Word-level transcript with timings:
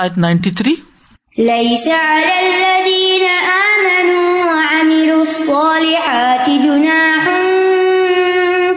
آیت 0.00 0.18
ninety 0.18 0.50
three. 0.58 0.74
ليس 1.38 1.84
على 1.88 2.34
الذين 2.40 3.24
آمنوا 3.52 4.44
وعملوا 4.48 5.22
الصالحات 5.22 6.46
جناح 6.64 7.24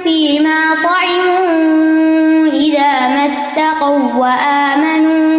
فيما 0.04 0.62
طعموا 0.84 2.48
إذا 2.54 2.94
ما 3.14 3.26
اتقوا 3.26 4.04
وآمنوا 4.22 5.30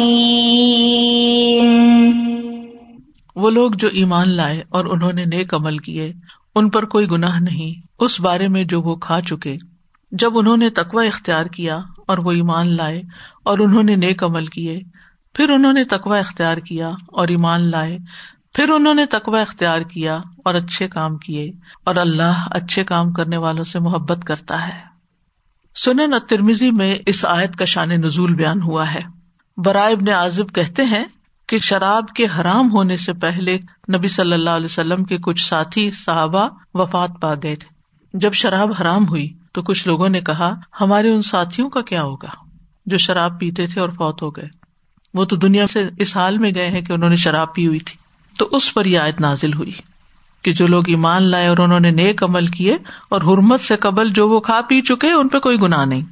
وہ 3.37 3.51
لوگ 3.51 3.71
جو 3.71 3.88
ایمان 3.88 4.29
لائے 4.29 4.62
اور 4.69 4.85
انہوں 4.85 5.12
نے 5.12 5.24
نیک 5.24 5.55
عمل 5.55 5.79
کیے، 5.79 6.12
ان 6.55 6.71
پر 6.71 6.85
کوئی 6.85 7.11
گناہ 7.11 7.41
نہیں، 7.41 7.87
اس 7.98 8.21
بارے 8.21 8.48
میں 8.48 8.65
جو 8.65 8.83
وہ 8.83 8.97
کھا 8.97 9.21
چکے۔ 9.21 9.57
جب 10.12 10.38
انہوں 10.38 10.57
نے 10.57 10.71
تقوی 10.71 11.07
اختیار 11.07 11.47
کیا 11.47 11.79
اور 12.09 12.19
وہ 12.19 12.33
ایمان 12.33 12.77
لائے 12.77 13.02
اور 13.45 13.59
انہوں 13.59 13.83
نے 13.83 13.96
نیک 13.96 14.24
عمل 14.24 14.46
کیے، 14.46 14.80
پھر 15.35 15.51
انہوں 15.51 15.73
نے 15.73 15.85
تقوی 15.85 16.19
اختیار 16.19 16.57
کیا 16.57 16.88
اور 17.09 17.29
ایمان 17.29 17.71
لائے۔ 17.71 17.99
پھر 18.55 18.69
انہوں 18.69 18.95
نے 18.95 19.07
تقوی 19.07 19.41
اختیار 19.41 19.80
کیا 19.80 20.16
اور 20.16 20.55
اچھے 20.55 20.88
کام 20.88 21.16
کیے۔ 21.16 21.52
اور 21.85 21.96
اللہ 21.96 22.46
اچھے 22.51 22.85
کام 22.85 23.12
کرنے 23.12 23.37
والوں 23.37 23.65
سے 23.65 23.79
محبت 23.79 24.24
کرتا 24.24 24.69
ہے۔ 24.69 24.94
سنن 25.74 26.14
ترمیزی 26.28 26.70
میں 26.70 26.98
اس 27.06 27.24
آیت 27.24 27.56
کا 27.56 27.64
شان 27.64 27.88
نزول 27.88 28.35
بیان 28.35 28.62
ہوا 28.62 28.95
ہے۔ 28.95 29.01
برائے 29.57 29.95
ابن 29.95 30.09
عازب 30.09 30.54
کہتے 30.54 30.85
ہیں 30.85 31.04
کہ 31.49 31.59
شراب 31.59 32.09
کے 32.09 32.26
حرام 32.40 32.73
ہونے 32.73 32.96
سے 32.96 33.12
پہلے 33.12 33.59
نبی 33.96 34.09
صلی 34.09 34.32
اللہ 34.32 34.51
علیہ 34.51 34.65
وسلم 34.65 35.04
کے 35.04 35.18
کچھ 35.18 35.46
ساتھی 35.46 35.90
صحابہ 35.90 36.49
وفات 36.74 37.10
پا 37.21 37.34
گئے 37.43 37.57
تھے۔ 37.57 37.74
جب 38.18 38.32
شراب 38.32 38.71
حرام 38.80 39.09
ہوئی 39.09 39.32
تو 39.52 39.62
کچھ 39.62 39.88
لوگوں 39.88 40.09
نے 40.09 40.21
کہا، 40.21 40.54
ہمارے 40.80 41.10
ان 41.10 41.23
ساتھیوں 41.23 41.71
کا 41.71 41.80
کیا 41.80 42.02
ہوگا 42.02 42.29
جو 42.87 42.99
شراب 42.99 43.40
پیتے 43.40 43.66
تھے 43.66 43.80
اور 43.80 43.88
فوت 43.88 44.23
ہو 44.23 44.30
گئے؟ 44.30 44.49
وہ 45.15 45.24
تو 45.24 45.37
دنیا 45.37 45.66
سے 45.66 45.88
اس 45.99 46.16
حال 46.16 46.38
میں 46.38 46.52
گئے 46.54 46.71
ہیں 46.71 46.80
کہ 46.80 46.93
انہوں 46.93 47.10
نے 47.10 47.16
شراب 47.16 47.54
پی 47.54 47.66
ہوئی 47.66 47.79
تھی۔ 47.79 47.96
تو 48.38 48.49
اس 48.52 48.74
پر 48.74 48.84
یہ 48.84 48.99
آیت 48.99 49.21
نازل 49.21 49.54
ہوئی۔ 49.54 49.73
کہ 50.45 50.52
جو 50.52 50.66
لوگ 50.66 50.82
ایمان 50.87 51.23
لائے 51.23 51.46
اور 51.46 51.59
انہوں 51.59 51.80
نے 51.80 51.90
نیک 51.90 52.23
عمل 52.23 52.46
کیے 52.46 52.78
اور 53.09 53.23
حرمت 53.23 53.60
سے 53.60 53.76
قبل 53.76 54.09
جو 54.09 54.28
وہ 54.28 54.40
کھا 54.40 54.60
پی 54.68 54.80
چکے 54.80 55.12
ان 55.12 55.28
پہ 55.28 55.38
کوئی 55.38 55.60
گناہ 55.60 55.84
نہیں۔ 55.84 56.02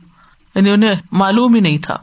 یعنی 0.54 0.70
انہیں 0.70 0.94
معلوم 1.12 1.54
ہی 1.54 1.60
نہیں 1.60 1.78
تھا۔ 1.78 1.96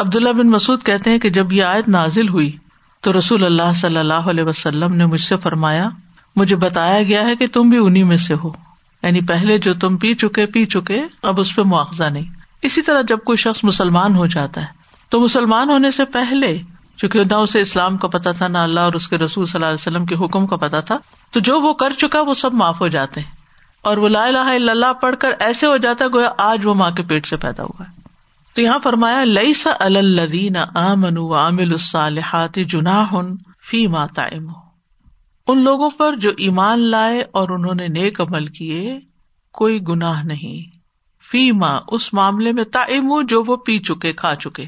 عبداللہ 0.00 0.28
بن 0.28 0.50
مسعد 0.50 0.86
کہتے 0.86 1.10
ہیں 1.10 1.18
کہ 1.18 1.30
جب 1.30 1.52
یہ 1.52 1.64
آیت 1.64 1.88
نازل 1.88 2.28
ہوئی 2.28 2.56
تو 3.00 3.18
رسول 3.18 3.44
اللہ 3.44 3.72
صلی 3.74 3.98
اللہ 3.98 4.14
علیہ 4.14 4.44
وسلم 4.44 4.94
نے 4.94 5.06
مجھ 5.06 5.20
سے 5.20 5.36
فرمایا، 5.36 5.88
مجھے 6.36 6.56
بتایا 6.56 7.02
گیا 7.02 7.22
ہے 7.22 7.36
کہ 7.36 7.46
تم 7.52 7.70
بھی 7.70 7.78
انہیں 7.78 8.04
میں 8.04 8.16
سے 8.16 8.34
ہو۔ 8.34 8.52
یعنی 9.02 9.20
پہلے 9.20 9.58
جو 9.58 9.74
تم 9.74 9.96
پی 9.96 10.14
چکے 10.14 10.46
پی 10.46 10.66
چکے، 10.66 11.02
اب 11.22 11.40
اس 11.40 11.56
پہ 11.56 11.62
مواخذہ 11.62 12.04
نہیں۔ 12.04 12.24
اسی 12.62 12.82
طرح 12.82 13.00
جب 13.08 13.18
کوئی 13.18 13.38
شخص 13.38 13.64
مسلمان 13.64 14.14
ہو 14.14 14.26
جاتا 14.26 14.60
ہے، 14.60 14.66
تو 15.08 15.20
مسلمان 15.20 15.70
ہونے 15.70 15.90
سے 15.90 16.04
پہلے 16.04 16.58
چونکہ 16.96 17.24
نہ 17.24 17.34
اسے 17.34 17.60
اسلام 17.60 17.96
کا 17.96 18.08
پتا 18.08 18.32
تھا، 18.32 18.48
نہ 18.48 18.58
اللہ 18.58 18.80
اور 18.80 18.92
اس 18.92 19.08
کے 19.08 19.18
رسول 19.18 19.46
صلی 19.46 19.58
اللہ 19.58 19.66
علیہ 19.66 19.80
وسلم 19.80 20.06
کے 20.06 20.14
حکم 20.14 20.46
کا 20.46 20.56
پتا 20.56 20.80
تھا۔ 20.80 20.98
تو 21.30 21.40
جو 21.40 21.60
وہ 21.60 21.72
کر 21.72 21.92
چکا، 21.92 22.20
وہ 22.20 22.34
سب 22.34 22.54
معاف 22.54 22.80
ہو 22.80 22.88
جاتے 22.88 23.20
ہیں۔ 23.20 23.44
اور 23.82 23.96
وہ 23.96 24.08
لا 24.08 24.24
الہ 24.24 24.38
الا 24.38 24.72
اللہ 24.72 24.92
پڑھ 24.92 25.16
کر 25.16 25.30
ایسے 25.40 25.66
ہو 25.66 25.76
جاتا 25.76 26.04
گویا 26.14 26.30
آج 26.38 26.66
وہ 26.66 26.74
ماں 26.74 26.90
کے 26.90 27.02
پیٹ 27.02 27.26
سے 27.26 27.36
پیدا 27.36 27.62
ہوا 27.62 27.84
ہے۔ 27.84 28.00
تو 28.54 28.62
یہاں 28.62 28.78
فرمایا 28.82 29.24
لئی 29.24 29.54
سا 29.54 29.70
الدین 29.80 30.56
آمن 30.74 31.18
عامل 31.18 31.72
الصالحات 31.72 32.54
جناح 32.54 33.14
فی 33.70 33.86
ماتا 33.86 34.22
ان 35.46 35.64
لوگوں 35.64 35.90
پر 35.90 36.16
جو 36.16 36.30
ایمان 36.38 36.78
لائے 36.78 37.20
اور 37.20 37.48
انہوں 37.48 37.74
نے 37.74 37.88
نیک 37.88 38.20
عمل 38.20 38.46
کیے، 38.46 38.98
کوئی 39.52 39.82
گناہ 39.88 40.24
نہیں۔ 40.24 40.76
فی 41.30 41.52
ماں 41.52 41.80
اس 41.88 42.14
معاملے 42.14 42.52
میں 42.52 42.64
تائم 42.64 43.22
جو 43.28 43.44
وہ 43.46 43.56
پی 43.56 43.78
چکے، 43.78 44.12
کھا 44.12 44.34
چکے 44.34 44.64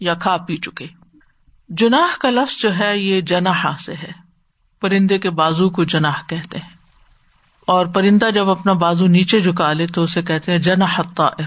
یا 0.00 0.14
کھا 0.14 0.36
پی 0.36 0.56
چکے۔ 0.56 0.86
جناح 1.68 2.16
کا 2.20 2.30
لفظ 2.30 2.60
جو 2.60 2.78
ہے 2.78 2.98
یہ 2.98 3.20
جناح 3.20 3.66
سے 3.76 3.94
ہے۔ 3.94 4.10
پرندے 4.80 5.18
کے 5.18 5.30
بازو 5.30 5.70
کو 5.70 5.84
جناح 5.84 6.22
کہتے 6.26 6.58
ہیں۔ 6.58 6.68
اور 7.66 7.86
پرندہ 7.86 8.30
جب 8.34 8.50
اپنا 8.50 8.72
بازو 8.72 9.06
نیچے 9.06 9.40
جھکا 9.40 9.72
لے 9.72 9.86
تو 9.86 10.02
اسے 10.02 10.22
کہتے 10.22 10.52
ہیں 10.52 10.58
جنا 10.58 11.02
طائر 11.16 11.46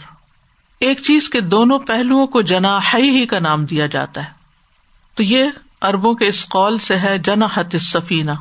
ایک 0.80 1.02
چیز 1.02 1.30
کے 1.30 1.42
دونوں 1.42 1.80
پہلوؤں 1.80 2.28
کو 2.28 2.42
جنا 2.42 2.80
ہی 2.94 3.26
کا 3.26 3.40
نام 3.40 3.66
دیا 3.66 3.86
جاتا 3.88 4.24
ہے۔ 4.24 4.30
تو 5.16 5.24
یہ 5.24 5.46
اربوں 5.82 6.14
کے 6.14 6.28
اس 6.28 6.50
قول 6.50 6.78
سے 6.78 7.00
ہے 7.00 7.18
جنا 7.18 7.48
حت 7.54 7.76
سفینہ 7.80 8.32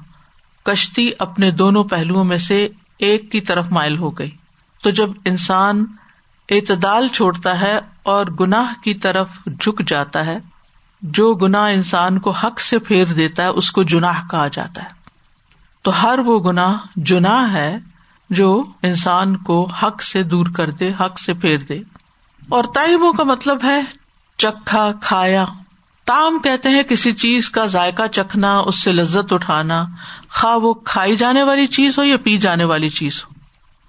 کشتی 0.62 1.10
اپنے 1.18 1.50
دونوں 1.50 1.84
پہلوؤں 1.84 2.24
میں 2.24 2.36
سے 2.36 2.68
ایک 2.98 3.32
کی 3.32 3.40
طرف 3.40 3.66
مائل 3.70 3.98
ہو 3.98 4.10
گئی۔ 4.10 4.30
تو 4.82 4.90
جب 4.90 5.10
انسان 5.24 5.84
اعتدال 6.48 7.08
چھوڑتا 7.08 7.60
ہے 7.60 7.80
اور 8.02 8.26
گناہ 8.26 8.82
کی 8.84 8.94
طرف 8.94 9.30
جھک 9.46 9.88
جاتا 9.88 10.26
ہے 10.26 10.38
جو 11.02 11.34
گنا 11.34 11.66
انسان 11.66 12.18
کو 12.18 12.30
حق 12.30 12.60
سے 12.60 12.78
پھیر 12.78 13.04
دیتا 13.04 13.42
ہے، 13.42 13.48
اس 13.48 13.72
کو 13.72 13.82
جناح 13.82 14.20
کہا 14.30 14.48
جاتا 14.48 14.82
ہے۔ 14.82 14.88
تو 15.82 16.02
ہر 16.02 16.18
وہ 16.18 16.40
گنا 16.40 16.76
جناح 16.96 17.52
ہے 17.52 17.78
جو 18.30 18.64
انسان 18.82 19.36
کو 19.36 19.64
حق 19.64 20.02
سے 20.02 20.22
دور 20.22 20.46
کر 20.56 20.70
دے، 20.70 20.92
حق 21.00 21.18
سے 21.18 21.34
پھیر 21.34 21.58
دے۔ 21.58 21.80
اور 22.48 22.64
تائبوں 22.74 23.12
کا 23.12 23.24
مطلب 23.24 23.64
ہے 23.64 23.80
چکھا، 24.36 24.90
کھایا۔ 25.02 25.44
تام 26.04 26.38
کہتے 26.38 26.68
ہیں 26.68 26.82
کسی 26.82 27.12
چیز 27.12 27.50
کا 27.50 27.66
ذائقہ 27.66 28.06
چکھنا، 28.12 28.58
اس 28.58 28.82
سے 28.82 28.92
لذت 28.92 29.32
اٹھانا، 29.32 29.86
خواہ 30.30 30.56
وہ 30.56 30.74
کھائی 30.74 31.16
جانے 31.16 31.42
والی 31.42 31.66
چیز 31.66 31.98
ہو 31.98 32.04
یا 32.04 32.16
پی 32.16 32.36
جانے 32.38 32.64
والی 32.64 32.88
چیز 32.88 33.24
ہو۔ 33.24 33.34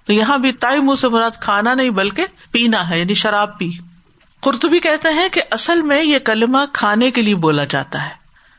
تو 0.06 0.12
یہاں 0.12 0.38
بھی 0.38 0.52
تائی 0.52 0.80
منہ 0.80 0.94
سے 0.94 1.08
مراد 1.08 1.30
کھانا 1.40 1.74
نہیں، 1.74 1.90
بلکہ 1.90 2.26
پینا 2.50 2.90
ہے 2.90 2.98
یعنی 2.98 3.14
شراب 3.14 3.58
پی۔ 3.58 3.70
قرطبی 4.42 4.80
کہتے 4.80 5.08
ہیں 5.08 5.28
کہ 5.28 5.42
اصل 5.50 5.82
میں 5.82 6.04
یہ 6.04 6.18
کلمہ 6.18 6.58
کھانے 6.72 7.10
کے 7.10 7.22
لیے 7.22 7.34
بولا 7.34 7.64
جاتا 7.64 8.04
ہے۔ 8.04 8.10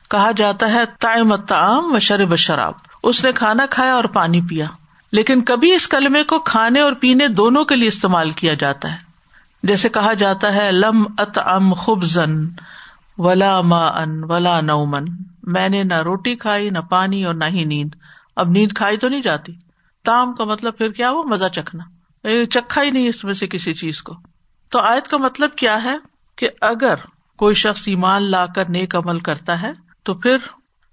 کہا 0.09 0.31
جاتا 0.31 0.71
ہے 0.71 0.83
تائم 0.99 1.35
تعام 1.35 1.93
و 1.93 1.99
شرب 1.99 2.35
شراب 2.35 2.73
اس 3.03 3.23
نے 3.23 3.31
کھانا 3.31 3.65
کھایا 3.65 3.93
اور 3.93 4.03
پانی 4.03 4.41
پیا۔ 4.41 4.65
لیکن 5.11 5.43
کبھی 5.43 5.73
اس 5.73 5.87
کلمے 5.87 6.23
کو 6.23 6.39
کھانے 6.39 6.79
اور 6.79 6.93
پینے 6.93 7.27
دونوں 7.27 7.65
کے 7.65 7.75
لیے 7.75 7.87
استعمال 7.87 8.29
کیا 8.29 8.53
جاتا 8.53 8.91
ہے۔ 8.91 8.97
جیسے 9.63 9.89
کہا 9.89 10.13
جاتا 10.13 10.55
ہے، 10.55 10.71
لم 10.71 11.05
ات 11.17 11.39
ام 11.39 11.73
خوب 11.73 12.03
زن 12.03 12.47
ولا 13.17 13.61
ما 13.61 13.87
ان 13.87 14.23
ولا 14.23 14.61
نومن 14.61 15.05
میں 15.43 15.69
نے 15.69 15.83
نہ 15.83 16.01
روٹی 16.01 16.35
کھائی، 16.35 16.69
نہ 16.69 16.79
پانی 16.79 17.25
اور 17.25 17.33
نہ 17.33 17.45
ہی 17.45 17.63
نیند۔ 17.63 17.95
اب 18.35 18.49
نیند 18.49 18.71
کھائی 18.71 18.97
تو 18.97 19.09
نہیں 19.09 19.21
جاتی۔ 19.21 19.53
تام 20.03 20.33
کا 20.33 20.43
مطلب 20.43 20.77
پھر 20.77 20.89
کیا 20.89 21.11
وہ 21.11 21.23
مزہ 21.23 21.47
چکھنا۔ 21.47 21.83
چکھا 22.45 22.81
ہی 22.81 22.91
نہیں 22.91 23.09
اس 23.09 23.23
میں 23.23 23.33
سے 23.33 23.47
کسی 23.47 23.73
چیز 23.73 24.03
کو۔ 24.03 24.13
تو 24.73 24.79
آیت 24.79 25.07
کا 25.07 25.17
مطلب 25.17 25.49
کیا 25.55 25.83
ہے 25.83 25.95
کہ 26.37 26.49
اگر 26.61 26.95
کوئی 27.39 27.55
شخص 27.55 27.87
ایمان 27.87 28.23
لا 28.23 28.45
کر 28.45 28.69
نیک 28.69 28.95
عمل 28.95 29.19
کرتا 29.19 29.61
ہے، 29.61 29.71
تو 30.03 30.13
پھر 30.13 30.37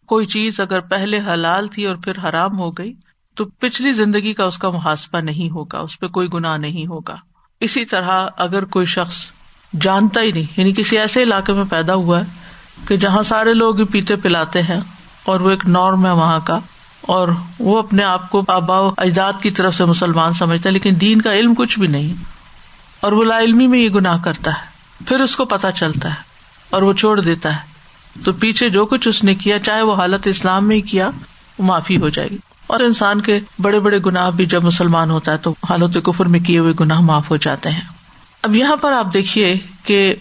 کوئی 0.09 0.27
چیز 0.27 0.61
اگر 0.61 0.81
پہلے 0.89 1.21
حلال 1.27 1.67
تھی 1.67 1.87
اور 1.87 1.97
پھر 1.97 2.19
حرام 2.25 2.59
ہو 2.59 2.71
گئی، 2.71 2.93
تو 3.37 3.45
پچھلی 3.61 3.93
زندگی 3.93 4.33
کا 4.35 4.45
اس 4.45 4.59
کا 4.59 4.71
محاسبہ 4.71 5.21
نہیں 5.21 5.51
ہوگا، 5.51 5.79
اس 5.79 5.99
پہ 6.01 6.09
کوئی 6.09 6.29
گنا 6.35 6.57
نہیں 6.57 6.87
ہوگا۔ 6.87 7.17
اسی 7.61 7.85
طرح 7.85 8.27
اگر 8.37 8.65
کوئی 8.65 8.87
شخص 8.87 9.21
جانتا 9.73 10.21
ہی 10.21 10.33
نہیں 10.33 10.47
یعنی 10.57 10.73
کسی 10.73 10.99
ایسے 10.99 11.23
علاقے 11.23 11.53
میں 11.53 11.65
پیدا 11.71 11.95
ہوا 11.95 12.21
ہے 12.21 12.87
کہ 12.87 12.97
جہاں 12.97 13.23
سارے 13.23 13.53
لوگ 13.55 13.85
پیتے 13.93 14.17
پلاتے 14.17 14.63
ہیں 14.63 14.81
اور 15.25 15.41
وہ 15.41 15.51
ایک 15.51 15.67
نارم 15.69 16.07
ہے 16.07 16.13
وہاں 16.13 16.39
کا، 16.45 16.59
اور 17.09 17.29
وہ 17.59 17.79
اپنے 17.79 18.03
آپ 18.05 18.31
کو 18.31 18.43
آبا 18.49 18.79
اجداد 18.99 19.41
کی 19.43 19.51
طرف 19.51 19.75
سے 19.75 19.85
مسلمان 19.85 20.33
سمجھتا 20.33 20.69
ہے 20.69 20.73
لیکن 20.75 21.01
دین 21.01 21.21
کا 21.21 21.33
علم 21.33 21.55
کچھ 21.55 21.79
بھی 21.79 21.87
نہیں۔ 21.87 22.15
اور 23.01 23.13
وہ 23.13 23.25
لا 23.25 23.39
علمی 23.39 23.67
میں 23.67 23.79
یہ 23.79 23.89
گناہ 23.89 24.23
کرتا 24.25 24.51
ہے۔ 24.51 24.71
پھر 25.07 25.21
اس 25.21 25.37
کو 25.37 25.45
پتا 25.45 25.73
چلتا 25.73 26.09
ہے 26.09 26.15
اور 26.71 26.83
وہ 26.83 26.93
چھوڑ 26.93 27.21
دیتا 27.21 27.57
ہے۔ 27.57 27.71
تو 28.25 28.33
پیچھے 28.33 28.69
جو 28.69 28.87
کچھ 28.87 29.09
اس 29.09 29.25
نے 29.25 29.35
کیا، 29.35 29.59
چاہے 29.59 29.83
وہ 29.83 29.95
حالت 29.95 30.27
اسلام 30.27 30.69
میں 30.69 30.77
ہی 30.77 30.81
کیا، 30.81 31.07
وہ 31.59 31.65
معافی 31.65 31.97
ہو 31.97 32.09
جائے 32.09 32.31
گی۔ 32.31 32.39
اور 32.67 32.81
انسان 32.81 33.21
کے 33.21 33.41
بڑے 33.59 33.81
بڑے 33.81 33.99
گناہ 34.07 34.31
بھی 34.31 34.47
جب 34.47 34.65
مسلمان 34.65 35.11
ہوتا 35.11 35.33
ہے 35.33 35.37
تو 35.37 35.55
حالت 35.71 35.99
کفر 36.05 36.25
میں 36.27 36.41
کیے 36.41 36.59
ہوئے 36.59 36.73
گناہ 36.81 37.01
معاف 37.01 37.31
ہو 37.31 37.37
جاتے 37.37 37.71
ہیں۔ 37.71 37.81
اب 38.43 38.57
یہاں 38.57 38.77
پر 38.77 38.93
آپ 38.93 39.15
دیکھیے 39.15 39.59
کہ 39.85 40.15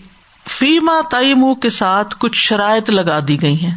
فیما 0.48 0.94
تعیم 1.12 1.56
کے 1.56 1.70
ساتھ 1.70 2.16
کچھ 2.20 2.38
شرائط 2.38 2.90
لگا 2.90 3.20
دی 3.28 3.42
گئی 3.42 3.66
ہیں۔ 3.66 3.76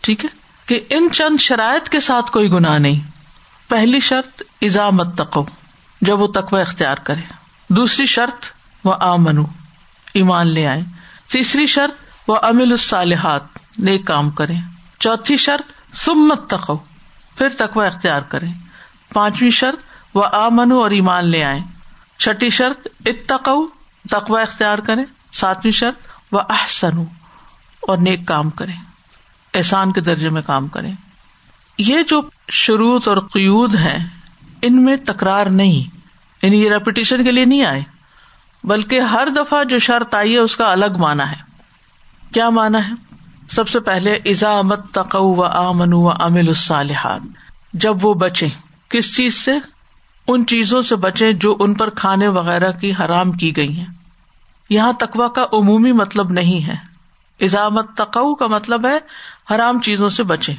ٹھیک 0.00 0.24
ہے؟ 0.24 0.30
کہ 0.66 0.80
ان 0.90 1.08
چند 1.12 1.40
شرائط 1.40 1.88
کے 1.88 2.00
ساتھ 2.00 2.30
کوئی 2.30 2.50
گناہ 2.52 2.78
نہیں۔ 2.78 3.00
پہلی 3.68 4.00
شرط 4.00 4.42
ایزامت 4.60 5.18
تقو 5.18 5.44
جب 6.00 6.22
وہ 6.22 6.26
تقوی 6.26 6.60
اختیار 6.60 6.96
کرے۔ 6.96 7.47
دوسری 7.68 8.06
شرط 8.06 8.44
وہ 8.84 8.94
آمنو، 9.00 9.44
ایمان 10.14 10.46
لے 10.46 10.66
آئے 10.66 10.82
تیسری 11.30 11.66
شرط 11.66 12.28
وہ 12.28 12.36
امل 12.42 12.72
الصالحات، 12.72 13.42
نیک 13.78 14.06
کام 14.06 14.30
کرے 14.30 14.54
چوتھی 14.98 15.36
شرط 15.36 15.72
سمت 15.98 16.48
تقو 16.50 16.76
پھر 17.36 17.48
تقوی 17.58 17.86
اختیار 17.86 18.22
کرے 18.22 18.46
پانچویں 19.12 19.50
شرط 19.50 19.82
وہ 20.14 20.24
آمنو 20.32 20.80
اور 20.80 20.90
ایمان 20.90 21.24
لے 21.24 21.44
آئے 21.44 21.60
چھٹی 22.18 22.48
شرط 22.48 22.88
اتقو 23.06 23.66
تقوا 24.10 24.40
اختیار 24.40 24.78
کرے 24.78 25.02
ساتویں 25.32 25.72
شرط 25.72 26.06
وہ 26.32 26.40
احسن 26.48 26.98
اور 27.80 27.98
نیک 27.98 28.26
کام 28.26 28.50
کرے 28.50 28.72
احسان 29.54 29.92
کے 29.92 30.00
درجے 30.00 30.28
میں 30.28 30.42
کام 30.42 30.66
کرے 30.68 30.90
یہ 31.78 32.02
جو 32.02 32.20
شروط 32.50 33.08
اور 33.08 33.16
قیود 33.32 33.74
ہیں، 33.74 33.98
ان 34.62 34.84
میں 34.84 34.96
تکرار 34.96 35.46
نہیں۔ 35.46 35.97
یعنی 36.42 36.64
یہ 36.64 36.70
ریپوٹیشن 36.70 37.24
کے 37.24 37.32
لیے 37.32 37.44
نہیں 37.44 37.64
آئے، 37.64 37.82
بلکہ 38.64 39.00
ہر 39.00 39.28
دفعہ 39.36 39.64
جو 39.64 39.78
شرط 39.78 40.14
آئی 40.14 40.32
ہے، 40.32 40.38
اس 40.38 40.56
کا 40.56 40.72
الگ 40.72 40.98
مانا 40.98 41.30
ہے۔ 41.30 41.36
کیا 42.34 42.50
مانا 42.50 42.88
ہے؟ 42.88 42.92
سب 43.50 43.68
سے 43.68 43.80
پہلے 43.80 44.18
ایزامت 44.24 44.94
تقو 44.94 45.36
و 45.36 45.44
آمن 45.44 45.92
و 45.92 46.08
امل 46.08 46.48
الصالحات، 46.48 47.20
جب 47.72 48.04
وہ 48.04 48.14
بچے 48.14 48.46
کس 48.88 49.16
چیز 49.16 49.34
سے؟ 49.34 49.52
ان 50.28 50.46
چیزوں 50.46 50.82
سے 50.82 50.96
بچے 50.96 51.32
جو 51.32 51.56
ان 51.60 51.74
پر 51.74 51.90
کھانے 51.90 52.28
وغیرہ 52.28 52.72
کی 52.72 52.92
حرام 53.00 53.32
کی 53.32 53.56
گئی 53.56 53.78
ہیں۔ 53.78 53.86
یہاں 54.70 54.92
تقوا 54.92 55.28
کا 55.28 55.46
عمومی 55.52 55.92
مطلب 55.92 56.30
نہیں 56.30 56.66
ہے۔ 56.66 56.74
ایزامت 57.38 57.96
تقو 57.96 58.34
کا 58.34 58.46
مطلب 58.46 58.86
ہے، 58.86 58.98
حرام 59.54 59.80
چیزوں 59.80 60.08
سے 60.08 60.22
بچے 60.22 60.54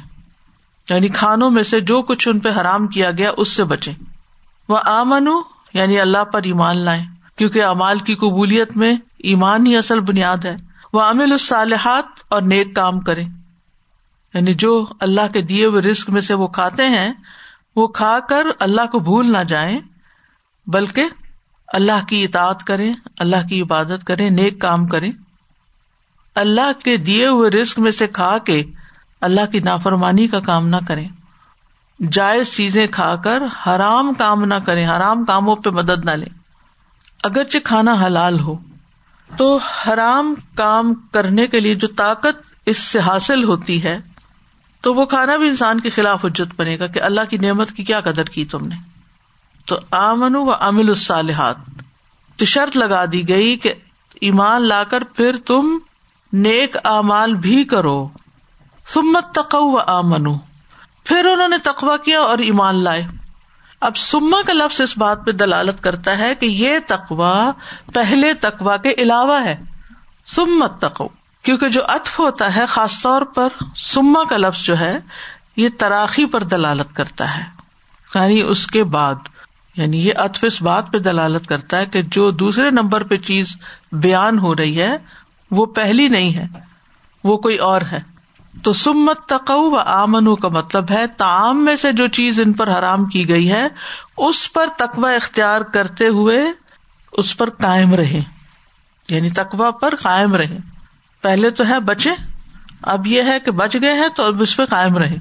یعنی 0.90 1.08
کھانوں 1.08 1.50
میں 1.50 1.62
سے 1.62 1.80
جو 1.80 2.02
کچھ 2.02 2.28
ان 2.28 2.38
پہ 2.38 2.48
حرام 2.60 2.86
کیا 2.86 3.10
گیا، 3.10 3.30
اس 3.36 3.48
سے 3.48 3.64
بچے 3.64 3.92
وہ 4.68 4.78
آمن 4.84 5.28
یعنی 5.74 6.00
اللہ 6.00 6.24
پر 6.24 6.42
ایمان 6.42 6.78
لائے 6.78 7.02
کیونکہ 7.36 7.64
امال 7.64 7.98
کی 7.98 8.14
قبولیت 8.14 8.76
میں 8.76 8.94
ایمان 9.18 9.66
ہی 9.66 9.76
اصل 9.76 10.00
بنیاد 10.00 10.44
ہے۔ 10.44 10.56
وہ 10.92 11.00
عامل 11.00 11.32
الصالحات 11.32 12.20
اور 12.28 12.42
نیک 12.42 12.74
کام 12.74 13.00
کرے 13.00 13.24
یعنی 14.34 14.54
جو 14.54 14.86
اللہ 15.00 15.32
کے 15.32 15.42
دیے 15.42 15.66
ہوئے 15.66 15.82
رسک 15.82 16.10
میں 16.10 16.20
سے 16.20 16.34
وہ 16.34 16.46
کھاتے 16.46 16.88
ہیں، 16.88 17.12
وہ 17.76 17.86
کھا 17.86 18.18
کر 18.28 18.46
اللہ 18.60 18.86
کو 18.92 18.98
بھول 18.98 19.32
نہ 19.32 19.42
جائیں، 19.48 19.80
بلکہ 20.66 21.04
اللہ 21.68 22.06
کی 22.08 22.24
اطاعت 22.24 22.64
کرے 22.64 22.92
اللہ 23.18 23.46
کی 23.48 23.62
عبادت 23.62 24.04
کرے 24.04 24.30
نیک 24.30 24.60
کام 24.60 24.86
کرے 24.86 25.10
اللہ 26.34 26.72
کے 26.84 26.96
دیے 26.96 27.26
ہوئے 27.26 27.50
رسک 27.50 27.78
میں 27.78 27.90
سے 27.90 28.06
کھا 28.06 28.38
کے 28.38 28.62
اللہ 29.20 29.46
کی 29.52 29.58
نافرمانی 29.58 30.26
کا 30.28 30.40
کام 30.40 30.68
نہ 30.68 30.76
کرے 30.88 31.04
جائز 32.12 32.54
چیزیں 32.54 32.86
کھا 32.86 33.16
کر 33.16 33.42
حرام 33.66 34.14
کام 34.14 34.44
نہ 34.44 34.54
کرے 34.54 34.86
حرام 34.86 35.24
کاموں 35.24 35.56
پہ 35.56 35.70
مدد 35.70 36.04
نہ 36.04 36.10
لے 36.10 36.26
اگرچہ 37.22 37.58
کھانا 37.64 37.94
حلال 38.06 38.40
ہو، 38.40 38.54
تو 39.36 39.56
حرام 39.56 40.34
کام 40.54 40.94
کرنے 40.94 41.46
کے 41.46 41.60
لیے 41.60 41.74
جو 41.74 41.88
طاقت 41.88 42.42
اس 42.66 42.78
سے 42.78 42.98
حاصل 42.98 43.44
ہوتی 43.44 43.84
ہے، 43.84 44.00
تو 44.80 44.94
وہ 44.94 45.06
کھانا 45.06 45.36
بھی 45.36 45.48
انسان 45.48 45.80
کے 45.80 45.90
خلاف 45.90 46.24
اجت 46.24 46.54
بنے 46.56 46.78
گا 46.78 46.86
کہ 46.86 47.02
اللہ 47.02 47.20
کی 47.30 47.36
نعمت 47.36 47.72
کی 47.72 47.84
کیا 47.84 48.00
قدر 48.00 48.24
کی 48.24 48.44
تم 48.44 48.66
نے۔ 48.66 48.74
تو 49.66 49.78
آمن 49.90 50.36
و 50.36 50.52
امل 50.60 50.88
الصالحات، 50.88 51.56
تو 52.36 52.44
شرط 52.44 52.76
لگا 52.76 53.04
دی 53.12 53.28
گئی 53.28 53.56
کہ 53.56 53.74
ایمان 54.20 54.62
لا 54.62 54.84
کر 54.84 55.04
پھر 55.04 55.36
تم 55.36 55.78
نیک 56.32 56.76
اعمال 56.84 57.34
بھی 57.34 57.64
کرو۔ 57.64 58.08
سمت 58.86 59.34
تقو 59.34 59.72
و 59.72 59.78
آمنو 59.86 60.36
پھر 61.04 61.24
انہوں 61.24 61.48
نے 61.48 61.58
تقوا 61.58 61.96
کیا 61.96 62.20
اور 62.20 62.38
ایمان 62.38 62.84
لائے۔ 62.84 63.02
اب 63.80 63.96
سما 63.96 64.36
کا 64.46 64.52
لفظ 64.52 64.80
اس 64.80 64.98
بات 64.98 65.26
پہ 65.26 65.30
دلالت 65.30 65.82
کرتا 65.82 66.18
ہے 66.18 66.34
کہ 66.34 66.46
یہ 66.46 66.78
تقوا 66.86 67.52
پہلے 67.94 68.34
تقوا 68.34 68.76
کے 68.76 68.94
علاوہ 68.98 69.44
ہے۔ 69.44 69.56
سمت 70.26 70.80
تقو 70.80 71.08
کیونکہ 71.42 71.68
جو 71.68 71.80
اطف 71.88 72.18
ہوتا 72.18 72.56
ہے 72.56 72.66
خاص 72.66 73.02
طور 73.02 73.22
پر 73.22 73.48
سما 73.76 74.24
کا 74.24 74.36
لفظ 74.36 74.62
جو 74.62 74.78
ہے، 74.78 74.98
یہ 75.56 75.68
تراخی 75.78 76.26
پر 76.26 76.42
دلالت 76.42 76.96
کرتا 76.96 77.38
ہے۔ 77.38 77.42
یعنی 78.14 78.42
اس 78.42 78.66
کے 78.66 78.84
بعد 78.84 79.14
یعنی 79.76 80.06
یہ 80.06 80.12
اطف 80.16 80.38
اس 80.42 80.62
بات 80.62 80.92
پہ 80.92 80.98
دلالت 80.98 81.46
کرتا 81.46 81.78
ہے 81.78 81.86
کہ 81.86 82.02
جو 82.02 82.30
دوسرے 82.30 82.70
نمبر 82.70 83.02
پہ 83.02 83.16
چیز 83.16 83.56
بیان 83.92 84.38
ہو 84.38 84.56
رہی 84.56 84.82
ہے، 84.82 84.96
وہ 85.50 85.66
پہلی 85.66 86.08
نہیں 86.08 86.34
ہے، 86.34 86.46
وہ 87.24 87.36
کوئی 87.36 87.56
اور 87.56 87.80
ہے۔ 87.92 88.00
تو 88.62 88.72
سمت 88.72 89.18
تقو 89.28 89.60
و 89.70 89.78
آمن 89.78 90.34
کا 90.36 90.48
مطلب 90.48 90.90
ہے 90.90 91.06
تعام 91.16 91.64
میں 91.64 91.76
سے 91.76 91.92
جو 91.92 92.06
چیز 92.08 92.40
ان 92.40 92.52
پر 92.52 92.68
حرام 92.68 93.04
کی 93.04 93.28
گئی 93.28 93.50
ہے، 93.50 93.66
اس 94.18 94.52
پر 94.52 94.68
تقوا 94.78 95.10
اختیار 95.12 95.60
کرتے 95.72 96.08
ہوئے 96.08 96.42
اس 97.12 97.36
پر 97.36 97.50
قائم 97.60 97.94
رہے 97.94 98.20
یعنی 99.08 99.30
تقوا 99.30 99.70
پر 99.80 99.94
قائم 100.02 100.34
رہے 100.34 100.58
پہلے 101.22 101.50
تو 101.50 101.66
ہے 101.68 101.80
بچے، 101.80 102.10
اب 102.82 103.06
یہ 103.06 103.22
ہے 103.22 103.38
کہ 103.44 103.50
بچ 103.52 103.76
گئے 103.82 103.92
ہیں 103.92 104.08
تو 104.16 104.24
اب 104.24 104.42
اس 104.42 104.56
پہ 104.56 104.64
قائم 104.66 104.96
رہے 104.98 105.16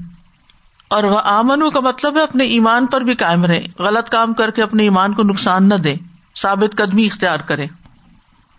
اور 0.88 1.04
وہ 1.04 1.20
آمن 1.24 1.70
کا 1.70 1.80
مطلب 1.80 2.18
ہے 2.18 2.22
اپنے 2.22 2.44
ایمان 2.48 2.86
پر 2.86 3.02
بھی 3.02 3.16
قائم 3.16 3.46
رہے 3.46 3.64
غلط 3.80 4.10
کام 4.10 4.34
کر 4.34 4.52
کے 4.52 4.64
اپنے 4.64 4.84
ایمان 4.84 5.14
کو 5.14 5.24
نقصان 5.24 5.68
نہ 5.70 5.76
دے 5.76 5.96
ثابت 6.36 6.78
قدمی 6.78 7.06
اختیار 7.06 7.40
کرے 7.40 7.66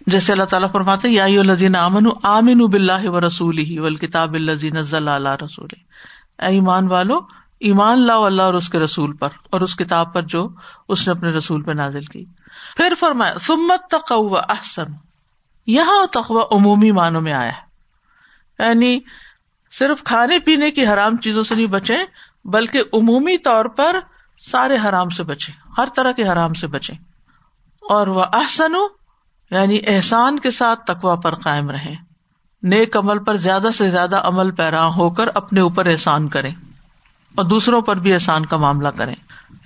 جیسے 0.06 0.32
اللہ 0.32 0.44
تعالیٰ 0.44 0.73
فرماتے 0.73 1.08
یا 1.08 1.25
الزین 1.25 1.76
امن 1.76 2.11
آمن 2.23 2.58
بلّہ 2.58 3.08
و 3.08 3.26
رسول 3.26 3.58
ہی 3.58 3.79
و 3.79 3.87
الکتاب 3.87 4.35
الزین 4.35 4.76
اللہ 4.76 5.35
رسول 5.44 5.69
اے 6.38 6.47
ایمان 6.47 6.91
والو، 6.91 7.19
ایمان 7.61 8.06
لا 8.06 8.17
اللہ 8.17 8.43
اور 8.43 8.55
اس 8.55 8.69
کے 8.69 8.79
رسول 8.79 9.17
پر 9.17 9.29
اور 9.50 9.61
اس 9.61 9.76
کتاب 9.76 10.12
پر 10.12 10.23
جو 10.23 10.49
اس 10.88 11.08
نے 11.08 11.14
اپنے 11.14 11.31
رسول 11.31 11.62
پہ 11.62 11.73
نازل 11.73 12.00
کی۔ 12.00 12.25
پھر 12.76 12.93
فرمایا 12.99 13.38
سمت 13.38 13.91
تقو 13.91 14.37
احسن 14.37 14.85
یہاں 15.67 16.06
تقوا 16.06 16.44
عمومی 16.52 16.91
معنوں 16.91 17.20
میں 17.20 17.32
آیا 17.32 17.50
ہے۔ 17.50 17.70
یعنی 18.67 19.00
صرف 19.79 20.05
کھانے 20.05 20.38
پینے 20.38 20.70
کی 20.70 20.87
حرام 20.87 21.17
چیزوں 21.17 21.43
سے 21.43 21.55
نہیں 21.55 21.67
بچے 21.67 21.97
بلکہ 22.44 22.82
عمومی 22.93 23.38
طور 23.38 23.64
پر 23.64 23.97
سارے 24.50 24.76
حرام 24.88 25.08
سے 25.08 25.23
بچے 25.23 25.52
ہر 25.79 25.88
طرح 25.97 26.12
کے 26.12 26.29
حرام 26.29 26.55
سے 26.55 26.67
بچے 26.67 26.93
اور 27.81 28.06
وہ 28.06 28.25
احسن 28.32 28.73
یعنی 29.50 29.79
احسان 29.87 30.38
کے 30.38 30.50
ساتھ 30.50 30.85
تقوا 30.87 31.14
پر 31.14 31.35
قائم 31.35 31.70
رہے 31.70 31.94
نیک 32.62 32.97
عمل 32.97 33.19
پر 33.19 33.37
زیادہ 33.37 33.69
سے 33.75 33.88
زیادہ 33.88 34.17
عمل 34.17 34.50
پیرا 34.50 34.87
ہو 34.87 35.11
کر 35.11 35.29
اپنے 35.35 35.61
اوپر 35.61 35.87
احسان 35.87 36.29
کرے 36.29 36.49
اور 37.35 37.44
دوسروں 37.44 37.81
پر 37.81 37.97
بھی 37.97 38.12
احسان 38.12 38.47
کا 38.47 38.56
معاملہ 38.56 38.88
کرے 38.88 39.14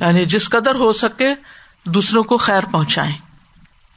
یعنی 0.00 0.25
جس 0.25 0.50
قدر 0.50 0.75
ہو 0.75 0.92
سکے 0.92 1.34
دوسروں 1.84 2.22
کو 2.22 2.36
خیر 2.36 2.64
پہنچائے 2.70 3.12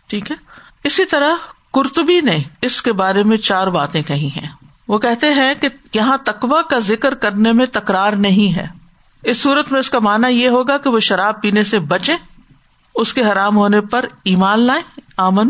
ٹھیک 0.07 0.31
ہے؟ 0.31 0.35
اسی 0.83 1.05
طرح 1.05 1.33
کرتبی 1.73 2.21
نے 2.21 2.37
اس 2.61 2.81
کے 2.81 2.93
بارے 2.93 3.23
میں 3.23 3.37
چار 3.37 3.67
باتیں 3.67 4.01
کہی 4.01 4.27
ہیں۔ 4.27 4.47
وہ 4.87 4.99
کہتے 4.99 5.33
ہیں 5.33 5.53
کہ 5.53 5.67
یہاں 5.93 6.17
تقوا 6.25 6.61
کا 6.61 6.79
ذکر 6.79 7.13
کرنے 7.13 7.51
میں 7.51 7.65
تکرار 7.65 8.13
نہیں 8.13 8.55
ہے۔ 8.55 8.67
اس 9.23 9.41
صورت 9.41 9.71
میں 9.71 9.79
اس 9.79 9.89
کا 9.89 9.99
مانا 9.99 10.27
یہ 10.27 10.49
ہوگا 10.49 10.77
کہ 10.77 10.89
وہ 10.89 10.99
شراب 10.99 11.41
پینے 11.41 11.63
سے 11.63 11.79
بچے 11.79 12.13
اس 12.95 13.13
کے 13.13 13.21
حرام 13.23 13.57
ہونے 13.57 13.81
پر 13.81 14.05
ایمان 14.23 14.59
لائے 14.59 14.81
آمن 15.17 15.47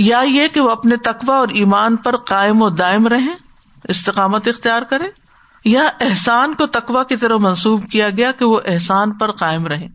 یا 0.00 0.20
یہ 0.20 0.48
کہ 0.48 0.60
وہ 0.60 0.70
اپنے 0.70 0.96
تقوا 0.96 1.36
اور 1.36 1.48
ایمان 1.48 1.96
پر 1.96 2.16
قائم 2.16 2.62
و 2.62 2.70
دائم 2.70 3.06
رہے 3.06 3.34
استقامت 3.88 4.48
اختیار 4.48 4.82
کرے 4.82 5.04
یا 5.64 5.88
احسان 6.00 6.54
کو 6.54 6.66
تقوا 6.66 7.02
کی 7.02 7.16
طرح 7.16 7.36
منسوب 7.40 7.84
کیا 7.92 8.10
گیا 8.10 8.32
کہ 8.32 8.44
وہ 8.44 8.60
احسان 8.64 9.12
پر 9.12 9.30
قائم 9.30 9.66
رہے 9.66 9.86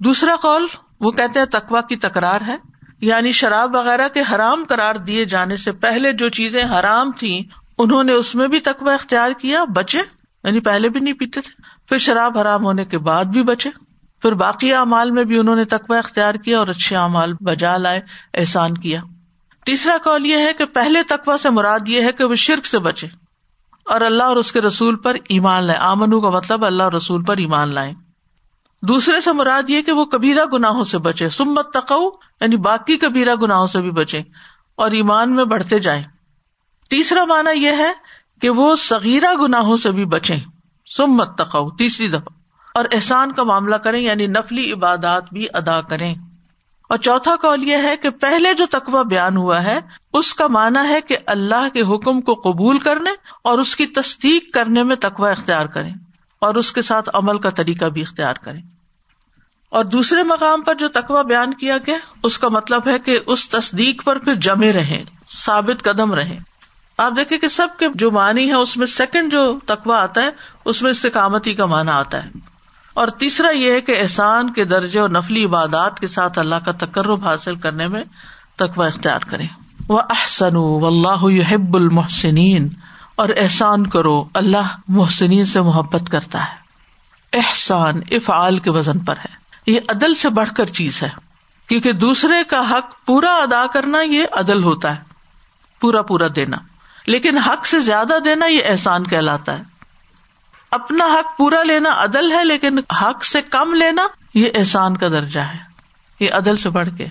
دوسرا 0.00 0.36
قول، 0.42 0.66
وہ 1.00 1.10
کہتے 1.10 1.38
ہیں 1.38 1.46
تقوا 1.46 1.80
کی 1.80 1.96
تکرار 1.96 2.40
ہے 2.46 2.56
یعنی 3.00 3.32
شراب 3.32 3.74
وغیرہ 3.74 4.08
کے 4.08 4.20
حرام 4.34 4.64
قرار 4.68 4.94
دیے 4.94 5.24
جانے 5.24 5.56
سے 5.56 5.72
پہلے 5.72 6.12
جو 6.12 6.28
چیزیں 6.28 6.64
حرام 6.64 7.12
تھیں، 7.12 7.42
انہوں 7.78 8.04
نے 8.04 8.12
اس 8.12 8.34
میں 8.34 8.48
بھی 8.48 8.60
تقوا 8.60 8.94
اختیار 8.94 9.30
کیا، 9.30 9.64
بچے 9.64 9.98
یعنی 10.44 10.60
پہلے 10.60 10.88
بھی 10.88 11.00
نہیں 11.00 11.14
پیتے 11.14 11.40
تھے، 11.40 11.62
پھر 11.88 11.98
شراب 11.98 12.38
حرام 12.38 12.64
ہونے 12.64 12.84
کے 12.84 12.98
بعد 12.98 13.24
بھی 13.24 13.42
بچے، 13.42 13.70
پھر 14.22 14.32
باقی 14.32 14.74
اعمال 14.74 15.10
میں 15.10 15.24
بھی 15.24 15.38
انہوں 15.38 15.56
نے 15.56 15.64
تقوا 15.64 15.98
اختیار 15.98 16.34
کیا 16.34 16.58
اور 16.58 16.68
اچھے 16.68 16.96
اعمال 16.96 17.32
بجا 17.40 17.76
لائے، 17.76 18.00
احسان 18.34 18.78
کیا۔ 18.78 19.00
تیسرا 19.68 19.96
کال 20.04 20.26
یہ 20.26 20.36
ہے 20.36 20.52
کہ 20.58 20.64
پہلے 20.64 21.02
تقوا 21.02 21.38
سے 21.38 21.50
مراد 21.50 21.78
یہ 21.86 22.02
ہے 22.02 22.12
کہ 22.12 22.24
وہ 22.24 22.34
شرک 22.34 22.66
سے 22.66 22.78
بچے 22.78 23.06
اور 23.84 24.00
اللہ 24.00 24.22
اور 24.22 24.36
اس 24.36 24.52
کے 24.52 24.60
رسول 24.60 24.96
پر 24.96 25.14
ایمان 25.28 25.64
لائے 25.64 25.78
آمنو 25.78 26.20
کا 26.20 26.30
مطلب 26.30 26.66
اللہ 26.66 26.82
اور 26.82 26.92
رسول 26.92 27.24
پر 27.24 27.36
ایمان 27.36 27.74
لائے 27.74 27.92
دوسرے 28.82 29.20
سے 29.20 29.32
مراد 29.32 29.70
یہ 29.70 29.82
کہ 29.82 29.92
وہ 29.92 30.04
کبیرہ 30.04 30.44
گناہوں 30.44 30.84
سے 30.84 30.98
بچے۔ 30.98 31.28
سمت 31.28 31.72
تقو 31.72 32.08
یعنی 32.40 32.56
باقی 32.56 32.96
کبیرہ 32.96 33.34
گناہوں 33.34 33.66
سے 33.66 33.80
بھی 33.80 33.90
بچے 33.90 34.18
اور 34.74 34.90
ایمان 34.90 35.34
میں 35.34 35.44
بڑھتے 35.44 35.78
جائیں۔ 35.78 36.02
تیسرا 36.90 37.24
مانا 37.24 37.50
یہ 37.50 37.70
ہے 37.70 37.92
کہ 38.40 38.50
وہ 38.50 38.76
سغیرہ 38.76 39.34
گناہوں 39.42 39.76
سے 39.76 39.90
بھی 39.90 40.04
بچے 40.04 40.36
سمت 40.96 41.38
تقو 41.38 41.70
تیسری 41.70 42.08
دفعہ۔ 42.08 42.32
اور 42.74 42.84
احسان 42.92 43.32
کا 43.32 43.42
معاملہ 43.42 43.76
کریں 43.76 44.00
یعنی 44.00 44.26
نفلی 44.26 44.72
عبادات 44.72 45.24
بھی 45.32 45.46
ادا 45.52 45.80
کریں۔ 45.80 46.14
اور 46.88 46.98
چوتھا 46.98 47.36
کال 47.36 47.64
یہ 47.64 47.76
ہے 47.76 47.96
کہ 47.96 48.10
پہلے 48.10 48.54
جو 48.54 48.66
تقوی 48.70 49.04
بیان 49.04 49.36
ہوا 49.36 49.62
ہے، 49.64 49.80
اس 50.12 50.34
کا 50.34 50.46
مانا 50.46 50.88
ہے 50.88 51.00
کہ 51.00 51.16
اللہ 51.26 51.68
کے 51.74 51.80
حکم 51.80 52.20
کو 52.20 52.34
قبول 52.34 52.78
کرنے 52.78 53.10
اور 53.42 53.58
اس 53.58 53.76
کی 53.76 53.86
تصدیق 53.86 54.54
کرنے 54.54 54.82
میں 54.82 54.96
تقوی 54.96 55.30
اختیار 55.30 55.66
کریں 55.66 55.94
اور 56.38 56.54
اس 56.54 56.72
کے 56.72 56.82
ساتھ 56.82 57.10
عمل 57.14 57.38
کا 57.38 57.50
طریقہ 57.50 57.84
بھی 57.84 58.02
اختیار 58.02 58.34
کریں۔ 58.34 58.62
اور 59.70 59.84
دوسرے 59.84 60.22
مقام 60.22 60.60
پر 60.60 60.74
جو 60.74 60.88
تقوی 60.88 61.24
بیان 61.24 61.54
کیا 61.54 61.76
گیا، 61.86 61.96
اس 62.22 62.38
کا 62.38 62.48
مطلب 62.48 62.82
ہے 62.86 62.98
کہ 62.98 63.18
اس 63.26 63.48
تصدیق 63.48 64.04
پر 64.04 64.18
پھر 64.18 64.34
جمے 64.34 64.72
رہے 64.72 65.04
ثابت 65.30 65.82
قدم 65.82 66.14
رہے 66.14 66.38
آپ 66.96 67.12
دیکھیں 67.16 67.38
کہ 67.38 67.48
سب 67.48 67.68
کے 67.78 67.88
جو 67.94 68.10
معنی 68.10 68.48
ہے 68.48 68.54
اس 68.54 68.76
میں 68.76 68.86
سیکنڈ 68.86 69.32
جو 69.32 69.58
تقوی 69.66 69.94
آتا 69.94 70.22
ہے، 70.22 70.30
اس 70.64 70.82
میں 70.82 70.90
استقامتی 70.90 71.54
کا 71.54 71.66
معنی 71.66 71.90
آتا 71.90 72.24
ہے۔ 72.24 72.30
اور 72.94 73.08
تیسرا 73.08 73.50
یہ 73.50 73.70
ہے 73.70 73.80
کہ 73.80 74.02
احسان 74.02 74.52
کے 74.52 74.64
درجے 74.64 74.98
اور 74.98 75.08
نفلی 75.08 75.44
عبادات 75.44 76.00
کے 76.00 76.06
ساتھ 76.06 76.38
اللہ 76.38 76.54
کا 76.54 76.72
تقرب 76.72 77.24
حاصل 77.24 77.56
کرنے 77.56 77.88
میں 77.88 78.04
تقوی 78.56 78.86
اختیار 78.86 79.20
کرے 79.20 79.44
وہ 79.88 80.00
احسن 80.10 80.56
و 80.56 80.86
اللہ 80.86 81.54
حب 81.54 81.76
المحسنین۔ 81.76 82.68
اور 83.16 83.28
احسان 83.36 83.86
کرو، 83.86 84.28
اللہ 84.34 84.76
محسنین 84.88 85.44
سے 85.44 85.60
محبت 85.60 86.10
کرتا 86.10 86.40
ہے۔ 86.40 86.54
احسان، 87.32 88.00
افعال 88.10 88.58
کے 88.58 88.70
وزن 88.70 88.98
پر 88.98 89.14
ہے۔ 89.16 89.34
یہ 89.66 89.80
عدل 89.88 90.14
سے 90.14 90.28
بڑھ 90.28 90.50
کر 90.56 90.66
چیز 90.66 91.02
ہے۔ 91.02 91.08
کیونکہ 91.68 91.92
دوسرے 91.92 92.44
کا 92.44 92.70
حق 92.70 93.06
پورا 93.06 93.34
ادا 93.36 93.66
کرنا 93.72 94.00
یہ 94.00 94.24
عدل 94.32 94.64
ہوتا 94.64 94.96
ہے۔ 94.96 95.00
پورا 95.80 96.02
پورا 96.02 96.26
دینا۔ 96.36 96.56
لیکن 97.06 97.38
حق 97.38 97.66
سے 97.66 97.80
زیادہ 97.80 98.14
دینا 98.24 98.46
یہ 98.46 98.60
احسان 98.64 99.04
کہلاتا 99.04 99.58
ہے۔ 99.58 99.62
اپنا 100.70 101.04
حق 101.04 101.38
پورا 101.38 101.62
لینا 101.62 101.90
عدل 101.96 102.32
ہے، 102.32 102.44
لیکن 102.44 102.78
حق 102.78 103.24
سے 103.24 103.42
کم 103.42 103.74
لینا 103.74 104.02
یہ 104.34 104.48
احسان 104.54 104.96
کا 104.96 105.08
درجہ 105.08 105.40
ہے۔ 105.40 105.58
یہ 106.20 106.28
عدل 106.32 106.56
سے 106.56 106.70
بڑھ 106.70 106.88
کے۔ 106.98 107.06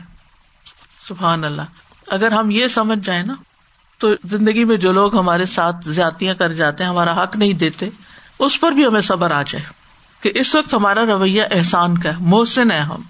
سبحان 0.99 1.43
اللہ۔ 1.43 1.61
اگر 2.07 2.31
ہم 2.31 2.49
یہ 2.49 2.67
سمجھ 2.67 2.99
جائیں 2.99 3.23
نا، 3.23 3.33
تو 3.97 4.07
زندگی 4.23 4.63
میں 4.63 4.77
جو 4.77 4.91
لوگ 4.91 5.19
ہمارے 5.19 5.45
ساتھ 5.45 5.89
زیادتیاں 5.89 6.35
کر 6.35 6.53
جاتے 6.53 6.83
ہیں، 6.83 6.91
ہمارا 6.91 7.23
حق 7.23 7.35
نہیں 7.35 7.53
دیتے، 7.53 7.89
اس 8.39 8.59
پر 8.59 8.71
بھی 8.71 8.85
ہمیں 8.85 9.01
صبر 9.01 9.31
آ 9.31 9.41
جائے۔ 9.41 9.65
کہ 10.21 10.31
اس 10.35 10.55
وقت 10.55 10.73
ہمارا 10.73 11.05
رویہ 11.05 11.43
احسان 11.51 11.97
کا 11.97 12.09
ہے، 12.09 12.15
محسن 12.19 12.71
ہے 12.71 12.79
ہم۔ 12.79 13.01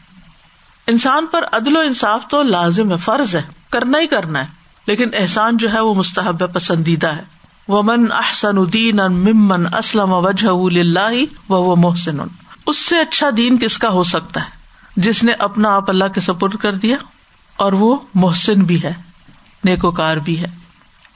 انسان 0.88 1.26
پر 1.26 1.46
عدل 1.52 1.78
و 1.78 1.80
انصاف 1.80 2.28
تو 2.30 2.44
لازم 2.44 2.92
ہے، 2.92 2.98
فرض 2.98 3.36
ہے، 3.36 3.42
کرنا 3.70 4.00
ہی 4.00 4.08
کرنا 4.08 4.42
ہے۔ 4.42 4.48
لیکن 4.88 5.10
احسان 5.14 5.58
جو 5.58 5.74
ہے، 5.74 5.80
وہ 5.80 5.94
مستحب 5.94 6.54
پسندیدہ 6.54 7.08
ہے۔ 7.08 7.24
وہ 7.68 7.84
من 7.84 8.12
احسن 8.12 8.58
الدین 8.58 8.96
ممن 8.96 9.74
اسلم 9.74 10.14
وجہ 10.14 10.48
وہ 11.50 11.76
محسن۔ 11.76 12.18
اس 12.66 12.78
سے 12.78 13.00
اچھا 13.00 13.30
دین 13.38 13.60
کس 13.60 13.78
کا 13.78 13.90
ہو 13.90 14.04
سکتا 14.04 14.42
ہے؟ 14.42 14.50
جس 14.98 15.24
نے 15.24 15.32
اپنا 15.32 15.76
آپ 15.76 15.90
اللہ 15.90 16.06
کے 16.06 16.22
سپورٹ 16.22 16.56
کر 16.58 16.74
دیا 16.74 16.98
اور 17.58 17.74
وہ 17.74 17.96
محسن 18.14 18.64
بھی 18.64 18.84
ہے، 18.84 18.94
نیکوکار 19.64 20.18
بھی 20.18 20.42
ہے۔ 20.42 20.48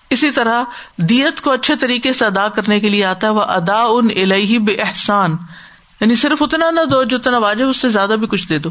اسی 0.09 0.31
طرح 0.31 0.63
دیت 0.97 1.41
کو 1.41 1.51
اچھے 1.51 1.75
طریقے 1.75 2.13
سے 2.13 2.25
ادا 2.25 2.47
کرنے 2.47 2.79
کے 2.79 2.89
لیے 2.89 3.05
آتا 3.05 3.27
ہے 3.27 3.31
وہ 3.31 3.41
ادا 3.41 3.83
ان 3.83 4.07
الہی 4.15 4.57
بے 4.57 4.73
احسان 4.73 5.35
یعنی 5.99 6.15
صرف 6.15 6.41
اتنا 6.41 6.71
نہ 6.71 6.85
دو 6.91 7.03
جتنا 7.03 7.37
واجب، 7.37 7.69
اس 7.69 7.77
سے 7.77 7.89
زیادہ 7.89 8.13
بھی 8.19 8.27
کچھ 8.27 8.49
دے 8.49 8.57
دو۔ 8.59 8.69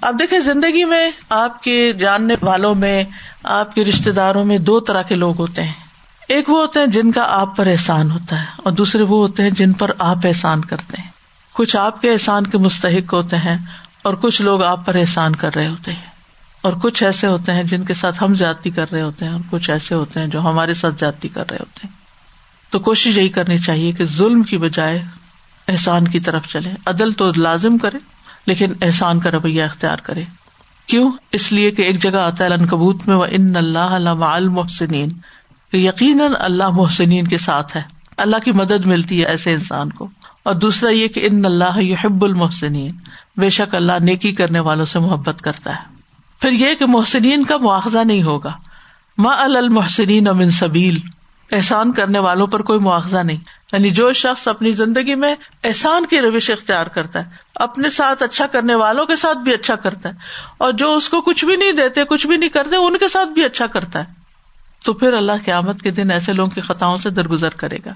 اب 0.00 0.18
دیکھیں 0.20 0.38
زندگی 0.38 0.84
میں 0.84 1.10
آپ 1.28 1.62
کے 1.62 1.92
جاننے 1.92 2.34
والوں 2.42 2.74
میں، 2.74 3.04
آپ 3.42 3.74
کے 3.74 3.84
رشتے 3.84 4.12
داروں 4.12 4.44
میں 4.44 4.58
دو 4.58 4.80
طرح 4.80 5.02
کے 5.02 5.14
لوگ 5.14 5.38
ہوتے 5.38 5.62
ہیں۔ 5.62 5.83
ایک 6.28 6.50
وہ 6.50 6.60
ہوتے 6.60 6.80
ہیں 6.80 6.86
جن 6.86 7.12
کا 7.12 7.26
آپ 7.28 7.56
پر 7.56 7.66
احسان 7.66 8.10
ہوتا 8.10 8.40
ہے 8.40 8.46
اور 8.56 8.72
دوسرے 8.72 9.02
وہ 9.02 9.18
ہوتے 9.18 9.42
ہیں 9.42 9.50
جن 9.50 9.72
پر 9.72 9.90
آپ 9.98 10.16
احسان 10.24 10.64
کرتے 10.64 11.02
ہیں۔ 11.02 11.08
کچھ 11.52 11.76
آپ 11.76 12.00
کے 12.00 12.12
احسان 12.12 12.46
کے 12.46 12.58
مستحق 12.58 13.12
ہوتے 13.12 13.36
ہیں 13.36 13.56
اور 14.02 14.14
کچھ 14.14 14.42
لوگ 14.42 14.62
آپ 14.62 14.86
پر 14.86 14.94
احسان 14.94 15.36
کر 15.36 15.54
رہے 15.54 15.68
ہوتے 15.68 15.92
ہیں۔ 15.92 16.14
اور 16.62 16.72
کچھ 16.72 17.02
ایسے 17.02 17.26
ہوتے 17.26 17.52
ہیں 17.52 17.62
جن 17.62 17.84
کے 17.84 17.94
ساتھ 17.94 18.24
ہم 18.24 18.34
جاتی 18.34 18.70
کر 18.70 18.86
رہے 18.92 19.02
ہوتے 19.02 19.24
ہیں 19.24 19.32
اور 19.32 19.40
کچھ 19.50 19.70
ایسے 19.70 19.94
ہوتے 19.94 20.20
ہیں 20.20 20.26
جو 20.26 20.40
ہمارے 20.40 20.74
ساتھ 20.74 20.94
جاتی 20.98 21.28
کر 21.28 21.44
رہے 21.50 21.56
ہوتے 21.60 21.80
ہیں۔ 21.84 21.92
تو 22.72 22.78
کوشش 22.78 23.16
یہی 23.16 23.28
کرنی 23.28 23.58
چاہیے 23.58 23.92
کہ 23.92 24.04
ظلم 24.04 24.42
کی 24.42 24.58
بجائے 24.58 25.02
احسان 25.68 26.08
کی 26.08 26.20
طرف 26.20 26.46
چلے۔ 26.48 26.70
عدل 26.86 27.12
تو 27.12 27.32
لازم 27.36 27.78
کرے، 27.78 27.98
لیکن 28.46 28.72
احسان 28.82 29.20
کا 29.20 29.30
رویہ 29.30 29.64
اختیار 29.64 29.98
کرے۔ 30.02 30.24
کیوں؟ 30.86 31.12
اس 31.32 31.52
لیے 31.52 31.70
کہ 31.70 31.82
ایک 31.82 31.98
جگہ 31.98 32.16
آتا 32.16 32.44
ہے 32.44 32.48
کبوت 32.70 33.08
میں 33.08 33.16
وہ 33.16 33.26
ان 33.30 33.56
اللہ 33.56 33.88
محسنین 35.72 35.86
یقیناً 35.86 36.32
اللہ 36.38 36.68
محسنین 36.68 37.26
کے 37.26 37.38
ساتھ 37.38 37.76
ہے۔ 37.76 37.82
اللہ 38.16 38.36
کی 38.44 38.52
مدد 38.52 38.86
ملتی 38.86 39.20
ہے 39.20 39.26
ایسے 39.26 39.52
انسان 39.52 39.90
کو۔ 39.90 40.08
اور 40.42 40.54
دوسرا 40.54 40.90
یہ 40.90 41.08
کہ 41.08 41.28
ان 41.30 41.44
اللہ 41.44 41.82
یحب 41.82 42.24
المحسنین۔ 42.24 42.90
بے 43.36 43.50
شک 43.50 43.74
اللہ 43.74 43.92
نیکی 44.00 44.32
کرنے 44.32 44.60
والوں 44.60 44.84
سے 44.84 44.98
محبت 44.98 45.42
کرتا 45.42 45.70
ہے۔ 45.70 45.80
پھر 46.40 46.52
یہ 46.52 46.74
کہ 46.74 46.86
محسنین 46.86 47.44
کا 47.44 47.56
مواخذہ 47.56 47.98
نہیں 47.98 48.22
ہوگا۔ 48.22 48.52
ما 49.18 49.30
المحسنین 49.42 50.28
امن 50.28 50.50
سبیل۔ 50.50 50.98
احسان 51.52 51.92
کرنے 51.92 52.18
والوں 52.18 52.46
پر 52.46 52.62
کوئی 52.62 52.78
مواخذہ 52.78 53.18
نہیں۔ 53.18 53.36
یعنی 53.72 53.90
جو 53.90 54.12
شخص 54.12 54.48
اپنی 54.48 54.72
زندگی 54.72 55.14
میں 55.14 55.34
احسان 55.64 56.06
کی 56.06 56.20
روش 56.20 56.50
اختیار 56.50 56.86
کرتا 56.86 57.18
ہے، 57.18 57.30
اپنے 57.54 57.88
ساتھ 57.88 58.22
اچھا 58.22 58.46
کرنے 58.46 58.74
والوں 58.74 59.06
کے 59.06 59.16
ساتھ 59.16 59.38
بھی 59.38 59.54
اچھا 59.54 59.74
کرتا 59.74 60.08
ہے۔ 60.08 60.14
اور 60.58 60.72
جو 60.72 60.94
اس 60.94 61.08
کو 61.08 61.20
کچھ 61.20 61.44
بھی 61.44 61.56
نہیں 61.56 61.72
دیتے، 61.72 62.04
کچھ 62.04 62.26
بھی 62.26 62.36
نہیں 62.36 62.50
کرتے، 62.50 62.76
ان 62.76 62.98
کے 62.98 63.08
ساتھ 63.08 63.28
بھی 63.28 63.44
اچھا 63.44 63.66
کرتا 63.66 63.98
ہے۔ 63.98 64.23
تو 64.84 64.92
پھر 64.92 65.12
اللہ 65.12 65.32
قیامت 65.44 65.82
کے 65.82 65.90
دن 65.90 66.10
ایسے 66.10 66.32
لوگوں 66.32 66.50
کی 66.50 66.60
خطاؤں 66.60 66.98
سے 66.98 67.10
درگزر 67.10 67.48
کرے 67.48 67.78
گا۔ 67.86 67.92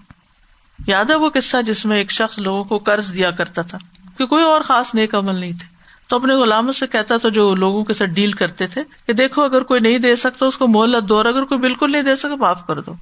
یاد 0.87 1.05
ہے 1.05 1.15
وہ 1.15 1.31
قصہ 1.31 1.63
جس 1.63 1.85
میں 1.85 1.97
ایک 1.97 2.13
شخص 2.13 2.39
لوگوں 2.39 2.65
کو 2.65 2.79
قرض 2.79 3.15
دیا 3.15 3.31
کرتا 3.31 3.63
تھا 3.63 3.79
کہ 4.19 4.27
کوئی 4.27 4.45
اور 4.45 4.61
خاص 4.61 4.95
نیک 4.95 5.15
عمل 5.15 5.35
نہیں 5.35 5.53
تھے۔ 5.53 5.79
تو 6.09 6.17
اپنے 6.17 6.35
غلاموں 6.35 6.73
سے 6.73 6.87
کہتا 6.87 7.17
تھا 7.17 7.29
جو 7.29 7.55
لوگوں 7.55 7.85
کے 7.85 7.95
ساتھ 7.95 8.11
ڈیل 8.11 8.33
کرتے 8.33 8.67
تھے 8.67 8.83
کہ 9.07 9.13
دیکھو 9.13 9.43
اگر 9.43 9.63
کوئی 9.63 9.81
نہیں 9.81 9.99
دے 9.99 10.17
سکتا 10.17 10.47
اس 10.47 10.59
کو 10.59 10.69
مہلت 10.69 11.09
دو 11.09 11.17
اور 11.17 11.25
اگر 11.25 11.45
کوئی 11.45 11.61
بالکل 11.61 11.93
نہیں 11.93 12.03
دے 12.03 12.17
سکتا 12.17 12.35
معاف 12.35 12.67
کر 12.67 12.81
دو۔ 12.81 12.93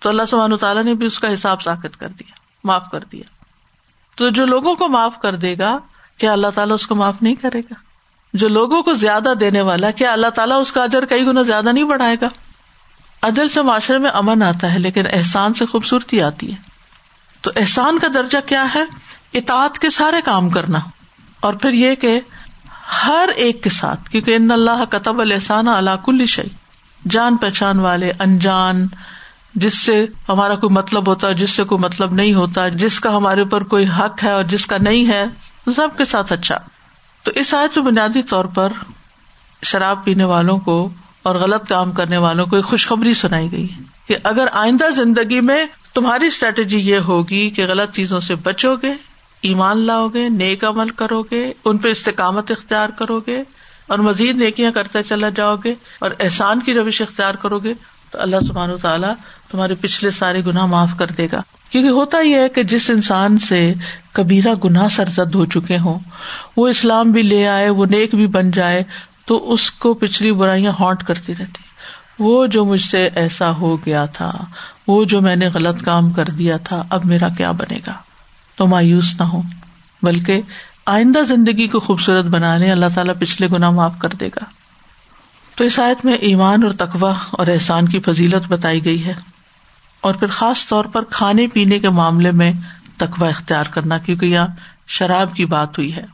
تو 0.00 0.08
اللہ 0.08 0.22
سبحانہ 0.28 0.54
تعالیٰ 0.54 0.84
نے 0.84 0.94
بھی 0.94 1.06
اس 1.06 1.20
کا 1.20 1.32
حساب 1.32 1.62
ساخت 1.62 2.00
کر 2.00 2.08
دیا، 2.08 2.32
معاف 2.64 2.90
کر 2.92 3.00
دیا۔ 3.00 3.22
تو 4.14 4.28
جو 4.28 4.46
لوگوں 4.46 4.74
کو 4.74 4.88
معاف 4.88 5.18
کر 5.18 5.36
دے 5.36 5.58
گا، 5.58 5.78
کیا 6.18 6.32
اللہ 6.32 6.46
تعالیٰ 6.54 6.74
اس 6.74 6.86
کو 6.86 6.94
معاف 6.94 7.14
نہیں 7.22 7.34
کرے 7.34 7.60
گا؟ 7.60 7.74
جو 8.32 8.48
لوگوں 8.48 8.82
کو 8.82 8.94
زیادہ 8.94 9.34
دینے 9.40 9.60
والا، 9.60 9.90
کیا 9.90 10.12
اللہ 10.12 10.26
تعالیٰ 10.26 10.60
اس 10.60 10.72
کا 10.72 10.82
اجر 10.82 11.04
کئی 11.04 11.26
گنا 11.26 11.42
زیادہ 11.42 11.72
نہیں 11.72 11.84
بڑھائے 11.84 12.16
گا؟ 12.20 12.28
عدل 13.22 13.48
سے 13.48 13.62
معاشرے 13.62 13.98
میں 13.98 14.10
امن 14.10 14.42
آتا 14.42 14.74
ہے، 14.74 14.78
لیکن 14.78 15.02
احسان 15.12 15.54
سے 15.54 15.66
خوبصورتی 15.66 16.22
آتی 16.22 16.50
ہے۔ 16.50 16.56
تو 17.40 17.50
احسان 17.56 17.98
کا 17.98 18.06
درجہ 18.14 18.48
کیا 18.48 18.66
ہے؟ 18.74 18.84
اطاعت 19.34 19.78
کے 19.78 19.90
سارے 19.90 20.16
کام 20.24 20.50
کرنا۔ 20.50 20.78
اور 21.40 21.54
پھر 21.54 21.70
یہ 21.70 21.94
کہ 21.94 22.20
ہر 23.06 23.28
ایک 23.36 23.62
کے 23.62 23.70
ساتھ، 23.70 24.10
کیونکہ 24.10 24.36
ان 24.36 24.50
اللہ 24.50 24.84
قطب 24.90 25.20
الحسان 25.20 25.68
اللہ 25.68 25.90
کل 26.04 26.26
شعی 26.26 26.48
جان 27.10 27.36
پہچان 27.36 27.78
والے، 27.78 28.12
انجان، 28.18 28.86
جس 29.54 29.78
سے 29.78 30.06
ہمارا 30.28 30.54
کوئی 30.54 30.74
مطلب 30.74 31.08
ہوتا 31.08 31.28
ہے 31.28 31.34
جس 31.34 31.50
سے 31.50 31.64
کوئی 31.64 31.78
مطلب 31.78 32.12
نہیں 32.12 32.34
ہوتا، 32.34 32.68
جس 32.68 33.00
کا 33.00 33.16
ہمارے 33.16 33.40
اوپر 33.40 33.62
کوئی 33.62 33.86
حق 33.98 34.24
ہے 34.24 34.30
اور 34.30 34.44
جس 34.44 34.66
کا 34.66 34.76
نہیں 34.80 35.08
ہے، 35.08 35.24
سب 35.76 35.88
کے 35.98 36.04
ساتھ 36.04 36.32
اچھا۔ 36.32 36.56
تو 37.22 37.32
اس 37.34 37.54
آیت 37.54 37.78
میں 37.78 37.86
بنیادی 37.86 38.22
طور 38.22 38.44
پر 38.44 38.72
شراب 39.62 40.04
پینے 40.04 40.24
والوں 40.24 40.58
کو 40.58 40.88
اور 41.22 41.34
غلط 41.34 41.68
کام 41.68 41.92
کرنے 41.92 42.16
والوں 42.16 42.46
کو 42.46 42.56
ایک 42.56 42.64
خوشخبری 42.64 43.14
سنائی 43.14 43.52
گئی 43.52 43.66
کہ 44.08 44.16
اگر 44.22 44.46
آئندہ 44.52 44.90
زندگی 44.90 45.40
میں 45.40 45.64
تمہاری 45.94 46.26
اسٹریٹجی 46.26 46.78
یہ 46.78 46.98
ہوگی 46.98 47.50
کہ 47.50 47.66
غلط 47.66 47.94
چیزوں 47.94 48.20
سے 48.20 48.34
بچو 48.34 48.74
گے، 48.76 48.92
ایمان 49.42 49.78
لاؤ 49.78 50.08
گے، 50.08 50.28
نیک 50.28 50.64
عمل 50.64 50.88
کرو 50.88 51.22
گے، 51.22 51.52
ان 51.64 51.78
پہ 51.78 51.88
استقامت 51.88 52.50
اختیار 52.50 52.88
کرو 52.88 53.20
گے 53.26 53.42
اور 53.86 53.98
مزید 53.98 54.36
نیکیاں 54.36 54.72
کرتے 54.72 55.02
چلا 55.02 55.28
جاؤ 55.28 55.56
گے 55.64 55.74
اور 55.98 56.10
احسان 56.20 56.60
کی 56.60 56.74
روش 56.74 57.00
اختیار 57.02 57.34
کرو 57.34 57.58
گے، 57.58 57.74
تو 58.10 58.20
اللہ 58.20 58.36
سبحان 58.46 58.70
و 58.70 58.76
تعالیٰ 58.76 59.12
تمہارے 59.50 59.74
پچھلے 59.80 60.10
سارے 60.10 60.40
گناہ 60.46 60.66
معاف 60.66 60.90
کر 60.98 61.06
دے 61.06 61.26
گا۔ 61.32 61.42
کیونکہ 61.70 61.88
ہوتا 61.88 62.18
یہ 62.18 62.34
ہے 62.34 62.48
کہ 62.48 62.62
جس 62.62 62.90
انسان 62.90 63.38
سے 63.38 63.74
کبیرا 64.12 64.50
گناہ 64.64 64.88
سرزد 64.88 65.34
ہو 65.34 65.44
چکے 65.44 65.78
ہوں، 65.78 65.98
وہ 66.56 66.68
اسلام 66.68 67.10
بھی 67.10 67.22
لے 67.22 67.46
آئے، 67.46 67.70
وہ 67.70 67.86
نیک 67.86 68.14
بھی 68.14 68.26
بن 68.26 68.50
جائے 68.50 68.82
تو 69.24 69.52
اس 69.52 69.70
کو 69.70 69.94
پچھلی 69.94 70.32
برائیاں 70.32 70.72
ہانٹ 70.80 71.04
کرتی 71.04 71.34
رہتی۔ 71.38 71.72
وہ 72.18 72.46
جو 72.46 72.64
مجھ 72.64 72.80
سے 72.80 73.08
ایسا 73.14 73.50
ہو 73.50 73.76
گیا 73.86 74.04
تھا، 74.04 74.44
وہ 74.86 75.04
جو 75.04 75.20
میں 75.20 75.36
نے 75.36 75.48
غلط 75.48 75.82
کام 75.82 76.10
کر 76.10 76.24
دیا 76.24 76.56
تھا، 76.56 76.82
اب 76.90 77.04
میرا 77.04 77.28
کیا 77.28 77.50
بنے 77.50 77.78
گا؟ 77.86 77.92
تو 78.56 78.66
مایوس 78.66 79.14
نہ 79.18 79.24
ہو 79.24 79.42
بلکہ 80.02 80.42
آئندہ 80.86 81.18
زندگی 81.18 81.68
کو 81.68 81.80
خوبصورت 81.80 82.24
بنانے 82.24 82.72
اللہ 82.72 82.86
تعالیٰ 82.94 83.14
پچھلے 83.18 83.48
گنا 83.52 83.70
معاف 83.70 83.98
کر 83.98 84.08
دے 84.08 84.28
گا۔ 84.28 84.44
تو 85.56 85.64
اس 85.64 85.78
آیت 85.78 86.04
میں 86.04 86.14
ایمان 86.14 86.62
اور 86.62 86.72
تقوا 86.72 87.14
اور 87.30 87.46
احسان 87.46 87.88
کی 87.88 88.00
فضیلت 88.00 88.48
بتائی 88.48 88.84
گئی 88.84 89.04
ہے۔ 89.04 89.14
اور 90.00 90.14
پھر 90.14 90.26
خاص 90.26 90.68
طور 90.68 90.84
پر 90.84 91.04
کھانے 91.04 91.46
پینے 91.46 91.78
کے 91.78 91.88
معاملے 91.88 92.30
میں 92.30 92.52
تقوا 92.96 93.28
اختیار 93.28 93.64
کرنا، 93.70 93.98
کیونکہ 93.98 94.26
یہاں 94.26 94.48
شراب 94.86 95.34
کی 95.34 95.44
بات 95.44 95.78
ہوئی 95.78 95.96
ہے۔ 95.96 96.04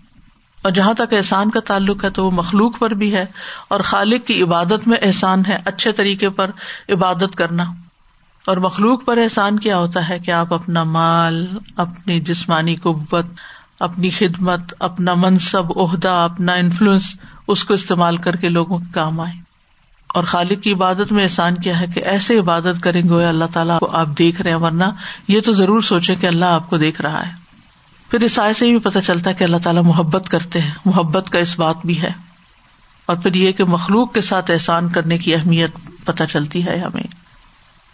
اور 0.63 0.73
جہاں 0.73 0.95
تک 0.95 1.15
احسان 1.15 1.51
کا 1.51 1.61
تعلق 1.61 2.05
ہے 2.05 2.11
تو 2.11 2.27
وہ 2.27 2.31
مخلوق 2.31 2.79
پر 2.79 2.91
بھی 2.91 3.15
ہے 3.15 3.25
اور 3.69 3.81
خالق 3.81 4.27
کی 4.27 4.43
عبادت 4.43 4.89
میں 4.89 4.97
احسان 5.03 5.43
ہے، 5.49 5.57
اچھے 5.65 5.93
طریقے 5.93 6.31
پر 6.31 6.51
عبادت 6.89 7.37
کرنا۔ 7.37 7.65
اور 8.47 8.57
مخلوق 8.57 9.05
پر 9.05 9.19
احسان 9.19 9.59
کیا 9.59 9.79
ہوتا 9.79 10.09
ہے 10.09 10.19
کہ 10.19 10.31
آپ 10.31 10.55
اپنا 10.55 10.85
مال، 10.85 11.59
اپنی 11.77 12.21
جسمانی 12.21 12.75
قوت، 12.75 13.27
اپنی 13.81 14.11
خدمت، 14.11 14.75
اپنا 14.79 15.15
منصب، 15.15 15.79
عہدہ، 15.79 16.09
اپنا 16.09 16.53
انفلوئنس 16.53 17.17
اس 17.49 17.65
کو 17.65 17.75
استعمال 17.75 18.17
کر 18.17 18.37
کے 18.37 18.49
لوگوں 18.49 18.79
کے 18.79 18.93
کام 18.93 19.21
آئے۔ 19.21 19.49
اور 20.15 20.25
خالق 20.25 20.63
کی 20.63 20.73
عبادت 20.73 21.13
میں 21.13 21.25
احسان 21.25 21.55
کیا 21.55 21.81
ہے 21.81 21.87
کہ 21.87 22.01
ایسے 22.01 22.39
عبادت 22.39 22.83
کریں 22.83 23.03
گے 23.03 23.25
اللہ 23.25 23.45
تعالیٰ 23.53 23.79
کو 23.79 23.91
آپ 23.93 24.09
دیکھ 24.19 24.43
رہے 24.43 24.51
ہیں، 24.51 24.59
ورنہ 24.59 24.85
یہ 25.29 25.41
تو 25.41 25.53
ضرور 25.53 25.81
سوچے 25.81 26.15
کہ 26.15 26.27
اللہ 26.27 26.45
آپ 26.45 26.71
کو 26.71 26.77
دیکھ 26.77 27.03
رہا 27.03 27.27
ہے۔ 27.27 27.48
پھر 28.11 28.21
اس 28.21 28.39
آئے 28.39 28.53
سے 28.53 28.71
بھی 28.71 28.79
پتہ 28.79 28.99
چلتا 28.99 29.31
ہے 29.31 29.35
کہ 29.35 29.45
اللہ 29.45 29.57
تعالیٰ 29.65 29.83
محبت 29.83 30.29
کرتے 30.29 30.61
ہیں۔ 30.61 30.71
محبت 30.85 31.31
کا 31.31 31.39
اس 31.39 31.59
بات 31.59 31.77
بھی 31.85 32.03
ہے۔ 32.03 32.11
اور 33.07 33.17
پھر 33.17 33.35
یہ 33.35 33.53
کہ 33.53 33.65
مخلوق 33.65 34.15
کے 34.15 34.21
ساتھ 34.21 34.51
احسان 34.51 34.89
کرنے 34.89 35.19
کی 35.19 35.35
اہمیت 35.35 35.71
پتہ 36.05 36.25
چلتی 36.25 36.67
ہے 36.67 36.79
ہمیں۔ 36.79 37.03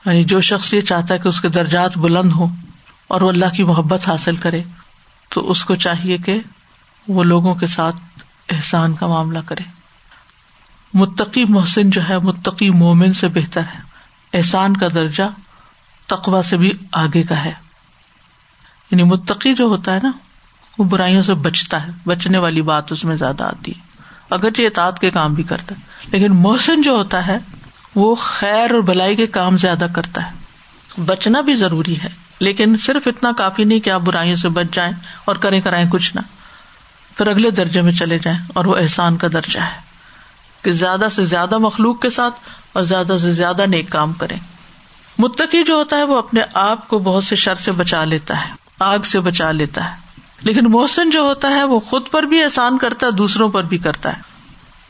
یعنی 0.06 0.24
جو 0.24 0.40
شخص 0.40 0.74
یہ 0.74 0.80
چاہتا 0.80 1.14
ہے 1.14 1.18
کہ 1.18 1.28
اس 1.28 1.40
کے 1.40 1.48
درجات 1.48 1.98
بلند 1.98 2.32
ہو 2.32 2.46
اور 3.08 3.20
وہ 3.20 3.28
اللہ 3.28 3.54
کی 3.54 3.64
محبت 3.64 4.08
حاصل 4.08 4.36
کرے، 4.36 4.62
تو 5.28 5.50
اس 5.50 5.64
کو 5.64 5.74
چاہیے 5.74 6.18
کہ 6.18 6.38
وہ 7.08 7.22
لوگوں 7.22 7.54
کے 7.54 7.66
ساتھ 7.66 7.96
احسان 8.48 8.94
کا 8.94 9.06
معاملہ 9.06 9.38
کرے۔ 9.46 9.62
متقی 10.94 11.44
محسن 11.44 11.90
جو 11.90 12.08
ہے، 12.08 12.18
متقی 12.18 12.70
مومن 12.70 13.12
سے 13.12 13.28
بہتر 13.28 13.60
ہے۔ 13.60 13.80
احسان 14.34 14.76
کا 14.76 14.86
درجہ 14.94 15.22
تقوا 16.06 16.42
سے 16.42 16.56
بھی 16.56 16.70
آگے 16.92 17.22
کا 17.22 17.44
ہے۔ 17.44 17.63
یعنی 18.94 19.02
متقی 19.02 19.54
جو 19.54 19.64
ہوتا 19.64 19.94
ہے 19.94 19.98
نا، 20.02 20.10
وہ 20.78 20.84
برائیوں 20.84 21.22
سے 21.22 21.34
بچتا 21.34 21.82
ہے، 21.82 21.88
بچنے 22.06 22.38
والی 22.38 22.62
بات 22.62 22.92
اس 22.92 23.04
میں 23.04 23.16
زیادہ 23.16 23.44
آتی 23.44 23.72
ہے۔ 23.72 23.80
اگرچہ 24.30 24.62
اطاعت 24.62 25.00
کے 25.00 25.10
کام 25.10 25.34
بھی 25.34 25.42
کرتا 25.42 25.74
ہے، 25.74 26.06
لیکن 26.12 26.32
محسن 26.32 26.82
جو 26.82 26.90
ہوتا 26.90 27.26
ہے، 27.26 27.38
وہ 27.94 28.14
خیر 28.14 28.70
اور 28.70 28.80
بلائی 28.80 29.16
کے 29.16 29.26
کام 29.26 29.56
زیادہ 29.56 29.86
کرتا 29.94 30.26
ہے۔ 30.26 30.30
بچنا 31.06 31.40
بھی 31.40 31.54
ضروری 31.54 31.96
ہے، 32.04 32.08
لیکن 32.40 32.76
صرف 32.76 33.02
اتنا 33.06 33.32
کافی 33.32 33.64
نہیں 33.64 33.80
کہ 33.80 33.90
آپ 33.90 34.00
برائیوں 34.00 34.36
سے 34.36 34.48
بچ 34.48 34.66
جائیں 34.72 34.92
اور 35.24 35.36
کریں 35.36 35.60
کرائیں 35.60 35.90
کچھ 35.90 36.16
نہ۔ 36.16 36.20
پھر 37.16 37.26
اگلے 37.26 37.50
درجے 37.50 37.82
میں 37.82 37.92
چلے 37.92 38.18
جائیں 38.18 38.38
اور 38.54 38.64
وہ 38.64 38.76
احسان 38.76 39.16
کا 39.16 39.28
درجہ 39.32 39.60
ہے۔ 39.60 39.80
کہ 40.62 40.70
زیادہ 40.70 41.08
سے 41.12 41.24
زیادہ 41.24 41.58
مخلوق 41.58 42.00
کے 42.00 42.10
ساتھ 42.10 42.34
اور 42.72 42.82
زیادہ 42.82 43.16
سے 43.22 43.32
زیادہ 43.32 43.66
نیک 43.66 43.90
کام 43.90 44.12
کریں۔ 44.12 44.40
متقی 45.18 45.64
جو 45.64 45.74
ہوتا 45.74 45.96
ہے، 45.96 46.04
وہ 46.04 46.18
اپنے 46.18 46.40
آپ 46.54 46.88
کو 46.88 46.98
بہت 46.98 47.24
سے 47.24 47.36
شر 47.36 47.54
سے 47.54 47.72
بچا 47.72 48.04
لیتا 48.04 48.48
ہے۔ 48.48 48.63
آگ 48.78 48.98
سے 48.98 49.20
بچا 49.20 49.50
لیتا 49.50 49.90
ہے۔ 49.90 49.96
لیکن 50.42 50.64
محسن 50.64 51.10
جو 51.10 51.20
ہوتا 51.20 51.48
ہے، 51.48 51.64
وہ 51.64 51.80
خود 51.80 52.02
پر 52.10 52.22
بھی 52.22 52.42
احسان 52.42 52.78
کرتا 52.78 53.06
ہے، 53.06 53.10
دوسروں 53.10 53.48
پر 53.48 53.64
بھی 53.64 53.78
کرتا 53.78 54.16
ہے۔ 54.16 54.22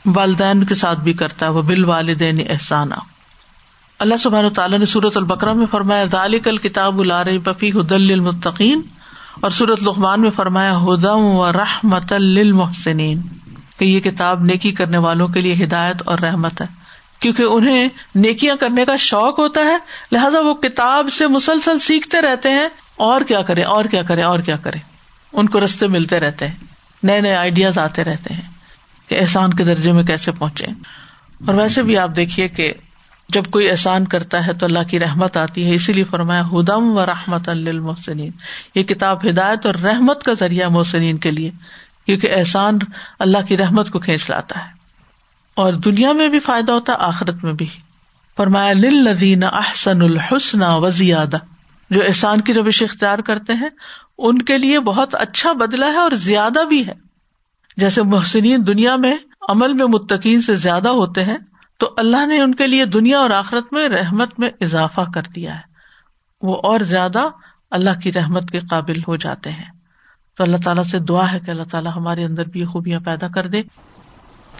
والدین 0.05 0.63
کے 0.63 0.75
ساتھ 0.75 0.99
بھی 0.99 1.13
کرتا 1.13 1.45
ہے، 1.45 1.51
وہ 1.51 1.61
بال 1.61 1.85
والدین 1.85 2.41
احسان 2.49 2.89
اللہ 3.99 4.15
سبحانہ 4.17 4.49
تعالیٰ 4.49 4.79
نے 4.79 4.85
سورت 4.85 5.17
البکرا 5.17 5.53
میں 5.53 5.65
فرمایا، 5.71 6.05
ذالک 6.05 6.47
الکتاب 6.47 6.99
الار 6.99 7.25
بفی 7.43 7.69
حدل 7.69 8.11
المطقین 8.11 8.81
اور 9.41 9.51
سورت 9.51 9.83
لقمان 9.83 10.21
میں 10.21 10.31
فرمایا 10.31 10.77
ہدم 10.77 11.19
و 11.19 11.51
رحمت 11.51 12.13
للمحسنین۔ 12.13 13.21
کہ 13.79 13.85
یہ 13.85 13.99
کتاب 13.99 14.43
نیکی 14.43 14.71
کرنے 14.71 14.97
والوں 14.97 15.27
کے 15.27 15.41
لیے 15.41 15.63
ہدایت 15.63 15.95
اور 16.05 16.19
رحمت 16.19 16.61
ہے۔ 16.61 16.65
کیونکہ 17.19 17.43
انہیں 17.43 17.89
نیکیاں 18.15 18.55
کرنے 18.55 18.85
کا 18.85 18.95
شوق 18.95 19.39
ہوتا 19.39 19.61
ہے، 19.61 19.77
لہٰذا 20.11 20.39
وہ 20.39 20.53
کتاب 20.53 21.07
سے 21.11 21.27
مسلسل 21.27 21.79
سیکھتے 21.79 22.21
رہتے 22.21 22.49
ہیں۔ 22.49 22.67
اور 22.97 23.21
کیا 23.21 23.41
کرے 23.41 23.63
اور 23.63 23.85
کیا 23.85 24.03
کرے 24.03 24.21
اور 24.21 24.39
کیا 24.39 24.57
کرے 24.57 24.77
ان 25.33 25.49
کو 25.49 25.65
رستے 25.65 25.87
ملتے 25.87 26.19
رہتے 26.19 26.47
ہیں، 26.47 26.55
نئے 27.03 27.21
نئے 27.21 27.35
آئیڈیاز 27.35 27.77
آتے 27.77 28.03
رہتے 28.03 28.33
ہیں 28.33 28.41
کہ 29.07 29.19
احسان 29.21 29.53
کے 29.53 29.63
درجے 29.63 29.91
میں 29.91 30.03
کیسے 30.03 30.31
پہنچے 30.31 30.65
اور 31.45 31.53
ویسے 31.53 31.83
بھی 31.83 31.97
آپ 31.97 32.09
دیکھیے 32.15 32.47
کہ 32.47 32.73
جب 33.29 33.45
کوئی 33.45 33.69
احسان 33.69 34.05
کرتا 34.05 34.47
ہے 34.47 34.53
تو 34.53 34.65
اللہ 34.65 34.79
کی 34.89 34.99
رحمت 34.99 35.37
آتی 35.37 35.69
ہے، 35.69 35.75
اسی 35.75 35.93
لیے 35.93 36.03
فرمایا 36.03 36.41
ہدم 36.41 36.97
و 36.97 37.05
رحمت 37.05 37.49
المحسنین 37.49 38.31
یہ 38.75 38.83
کتاب 38.83 39.25
ہدایت 39.29 39.65
اور 39.65 39.75
رحمت 39.75 40.23
کا 40.23 40.33
ذریعہ 40.33 40.69
محسنین 40.69 41.17
کے 41.17 41.31
لیے، 41.31 41.51
کیونکہ 42.05 42.29
احسان 42.35 42.79
اللہ 43.19 43.37
کی 43.47 43.57
رحمت 43.57 43.89
کو 43.89 43.99
کھینچ 43.99 44.29
لاتا 44.29 44.65
ہے۔ 44.65 44.69
اور 45.55 45.73
دنیا 45.73 46.11
میں 46.11 46.27
بھی 46.27 46.39
فائدہ 46.39 46.71
ہوتا 46.71 46.93
ہے، 46.93 46.97
آخرت 46.99 47.43
میں 47.43 47.53
بھی۔ 47.53 47.65
فرمایا 48.37 48.73
لدین 48.73 49.43
احسن 49.43 50.01
الحسن 50.01 50.63
و 50.63 50.89
زیادہ 50.89 51.37
جو 51.89 52.01
احسان 52.07 52.41
کی 52.41 52.53
روش 52.53 52.83
اختیار 52.83 53.19
کرتے 53.19 53.53
ہیں، 53.53 53.69
ان 54.17 54.37
کے 54.37 54.57
لیے 54.57 54.79
بہت 54.79 55.15
اچھا 55.15 55.51
بدلا 55.53 55.87
ہے 55.87 55.97
اور 55.97 56.11
زیادہ 56.11 56.59
بھی 56.69 56.87
ہے۔ 56.87 56.93
جیسے 57.77 58.03
محسنین 58.03 58.67
دنیا 58.67 58.95
میں 58.95 59.17
عمل 59.49 59.73
میں 59.73 59.85
متقین 59.85 60.41
سے 60.41 60.55
زیادہ 60.55 60.89
ہوتے 60.89 61.23
ہیں، 61.23 61.37
تو 61.77 61.93
اللہ 61.97 62.25
نے 62.25 62.41
ان 62.41 62.55
کے 62.55 62.67
لیے 62.67 62.85
دنیا 62.85 63.19
اور 63.19 63.29
آخرت 63.29 63.73
میں 63.73 63.89
رحمت 63.89 64.39
میں 64.39 64.49
اضافہ 64.61 65.01
کر 65.13 65.21
دیا 65.35 65.55
ہے۔ 65.55 65.61
وہ 66.41 66.57
اور 66.63 66.79
زیادہ 66.79 67.27
اللہ 67.71 67.99
کی 68.03 68.13
رحمت 68.13 68.51
کے 68.51 68.59
قابل 68.59 68.99
ہو 69.07 69.15
جاتے 69.15 69.49
ہیں۔ 69.51 69.75
تو 70.37 70.43
اللہ 70.43 70.57
تعالیٰ 70.63 70.83
سے 70.83 70.99
دعا 70.99 71.31
ہے 71.31 71.39
کہ 71.39 71.51
اللہ 71.51 71.63
تعالیٰ 71.71 71.91
ہمارے 71.95 72.25
اندر 72.25 72.45
بھی 72.45 72.65
خوبیاں 72.65 72.99
پیدا 72.99 73.27
کر 73.27 73.47
دے۔ 73.47 73.61